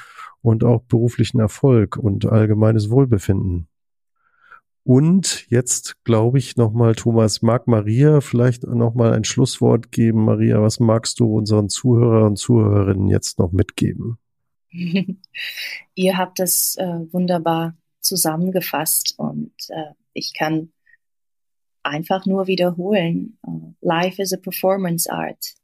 und 0.43 0.65
auch 0.65 0.83
beruflichen 0.83 1.41
Erfolg 1.41 1.97
und 1.97 2.27
allgemeines 2.27 2.91
Wohlbefinden. 2.91 3.69
Und 4.85 5.47
jetzt 5.49 6.03
glaube 6.05 6.39
ich 6.39 6.57
nochmal, 6.57 6.95
Thomas, 6.95 7.41
mag 7.41 7.69
Maria 7.69 8.21
vielleicht 8.21 8.65
nochmal 8.65 9.13
ein 9.13 9.25
Schlusswort 9.25 9.93
geben. 9.93 10.25
Maria, 10.25 10.61
was 10.61 10.81
magst 10.81 11.21
du 11.21 11.37
unseren 11.37 11.69
Zuhörer 11.69 12.27
und 12.27 12.37
Zuhörerinnen 12.37 13.09
jetzt 13.09 13.39
noch 13.39 13.53
mitgeben? 13.53 14.19
Ihr 15.95 16.17
habt 16.17 16.41
es 16.41 16.77
äh, 16.77 17.01
wunderbar 17.13 17.77
zusammengefasst 18.01 19.15
und 19.19 19.53
äh, 19.69 19.93
ich 20.13 20.35
kann 20.37 20.73
einfach 21.83 22.27
nur 22.27 22.47
wiederholen. 22.47 23.39
Uh, 23.47 23.75
life 23.81 24.21
is 24.21 24.33
a 24.33 24.37
performance 24.37 25.11
art. 25.11 25.55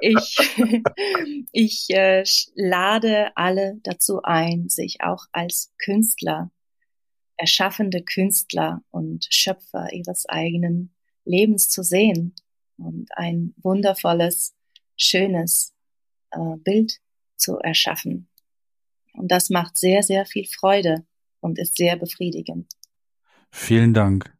Ich 0.00 0.38
ich 1.52 1.90
äh, 1.90 2.24
lade 2.54 3.36
alle 3.36 3.78
dazu 3.82 4.22
ein, 4.22 4.68
sich 4.68 5.02
auch 5.02 5.26
als 5.32 5.72
Künstler, 5.78 6.50
erschaffende 7.36 8.02
Künstler 8.02 8.82
und 8.90 9.26
Schöpfer 9.30 9.92
ihres 9.92 10.26
eigenen 10.28 10.94
Lebens 11.24 11.68
zu 11.68 11.82
sehen 11.82 12.34
und 12.78 13.08
ein 13.16 13.54
wundervolles, 13.58 14.54
schönes 14.96 15.74
äh, 16.30 16.56
Bild 16.58 17.00
zu 17.36 17.58
erschaffen. 17.58 18.28
Und 19.12 19.30
das 19.30 19.50
macht 19.50 19.78
sehr, 19.78 20.02
sehr 20.02 20.26
viel 20.26 20.46
Freude 20.46 21.04
und 21.40 21.58
ist 21.58 21.76
sehr 21.76 21.96
befriedigend. 21.96 22.72
Vielen 23.50 23.94
Dank. 23.94 24.32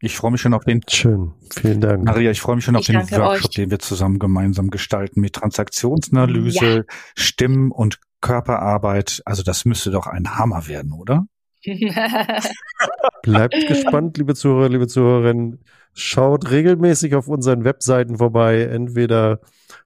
Ich 0.00 0.16
freue 0.16 0.30
mich 0.30 0.40
schon 0.40 0.54
auf 0.54 0.64
den. 0.64 0.80
Schön, 0.88 1.32
vielen 1.54 1.80
Dank. 1.80 2.04
Maria, 2.04 2.30
ich 2.30 2.40
freue 2.40 2.56
mich 2.56 2.64
schon 2.64 2.76
auf 2.76 2.80
Ich 2.82 2.86
den 2.88 2.96
Workshop, 2.96 3.46
euch. 3.46 3.54
den 3.54 3.70
wir 3.70 3.78
zusammen 3.78 4.18
gemeinsam 4.18 4.70
gestalten 4.70 5.20
mit 5.20 5.34
Transaktionsanalyse, 5.34 6.84
Stimmen- 7.16 7.70
und 7.70 7.98
Körperarbeit. 8.20 9.22
Also 9.24 9.42
das 9.42 9.64
müsste 9.64 9.90
doch 9.90 10.06
ein 10.06 10.36
Hammer 10.36 10.68
werden, 10.68 10.92
oder? 10.92 11.26
Bleibt 13.22 13.66
gespannt, 13.66 14.18
liebe 14.18 14.34
Zuhörer, 14.34 14.68
liebe 14.68 14.86
Zuhörerinnen. 14.86 15.64
Schaut 15.94 16.50
regelmäßig 16.50 17.14
auf 17.14 17.28
unseren 17.28 17.64
Webseiten 17.64 18.18
vorbei, 18.18 18.64
entweder 18.64 19.40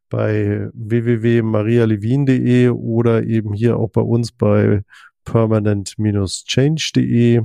bei 0.09 0.69
www.marialevin.de 0.75 2.71
oder 2.71 3.23
eben 3.23 3.53
hier 3.55 3.77
auch 3.77 3.91
bei 3.91 4.01
uns 4.01 4.33
bei 4.33 4.83
permanent-change.de. 5.25 7.43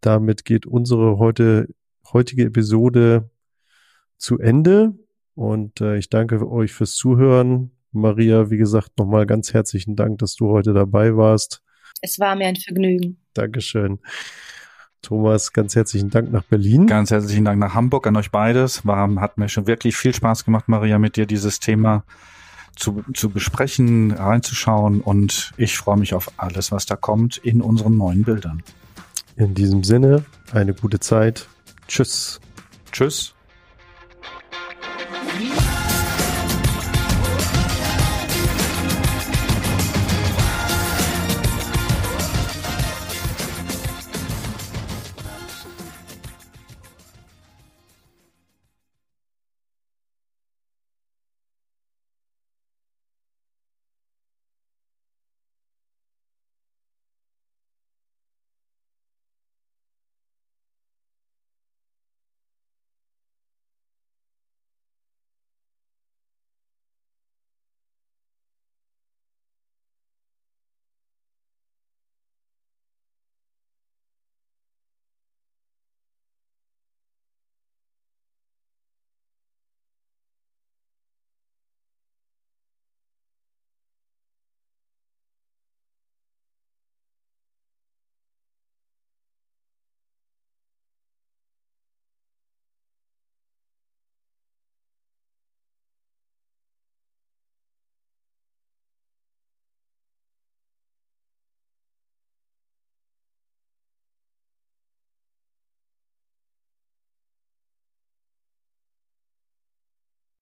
Damit 0.00 0.44
geht 0.44 0.66
unsere 0.66 1.18
heute, 1.18 1.68
heutige 2.12 2.44
Episode 2.44 3.30
zu 4.16 4.38
Ende 4.38 4.94
und 5.34 5.80
äh, 5.80 5.96
ich 5.96 6.10
danke 6.10 6.50
euch 6.50 6.72
fürs 6.72 6.94
Zuhören. 6.94 7.70
Maria, 7.92 8.50
wie 8.50 8.58
gesagt, 8.58 8.98
nochmal 8.98 9.26
ganz 9.26 9.52
herzlichen 9.52 9.96
Dank, 9.96 10.18
dass 10.18 10.34
du 10.36 10.48
heute 10.48 10.72
dabei 10.72 11.16
warst. 11.16 11.62
es 12.02 12.18
war 12.18 12.36
mir 12.36 12.46
ein 12.46 12.56
Vergnügen. 12.56 13.18
Dankeschön. 13.34 13.98
Thomas, 15.02 15.52
ganz 15.52 15.74
herzlichen 15.74 16.10
Dank 16.10 16.30
nach 16.30 16.44
Berlin. 16.44 16.86
Ganz 16.86 17.10
herzlichen 17.10 17.44
Dank 17.44 17.58
nach 17.58 17.74
Hamburg 17.74 18.06
an 18.06 18.16
euch 18.16 18.30
beides. 18.30 18.86
War, 18.86 19.14
hat 19.20 19.38
mir 19.38 19.48
schon 19.48 19.66
wirklich 19.66 19.96
viel 19.96 20.14
Spaß 20.14 20.44
gemacht, 20.44 20.68
Maria, 20.68 20.98
mit 20.98 21.16
dir 21.16 21.26
dieses 21.26 21.58
Thema 21.58 22.04
zu, 22.76 23.02
zu 23.14 23.30
besprechen, 23.30 24.10
reinzuschauen 24.10 25.00
und 25.00 25.52
ich 25.56 25.76
freue 25.76 25.96
mich 25.96 26.14
auf 26.14 26.32
alles, 26.36 26.70
was 26.72 26.86
da 26.86 26.96
kommt 26.96 27.38
in 27.38 27.62
unseren 27.62 27.96
neuen 27.96 28.24
Bildern. 28.24 28.62
In 29.36 29.54
diesem 29.54 29.84
Sinne, 29.84 30.24
eine 30.52 30.74
gute 30.74 31.00
Zeit. 31.00 31.48
Tschüss. 31.90 32.38
Tschüss. 32.92 33.34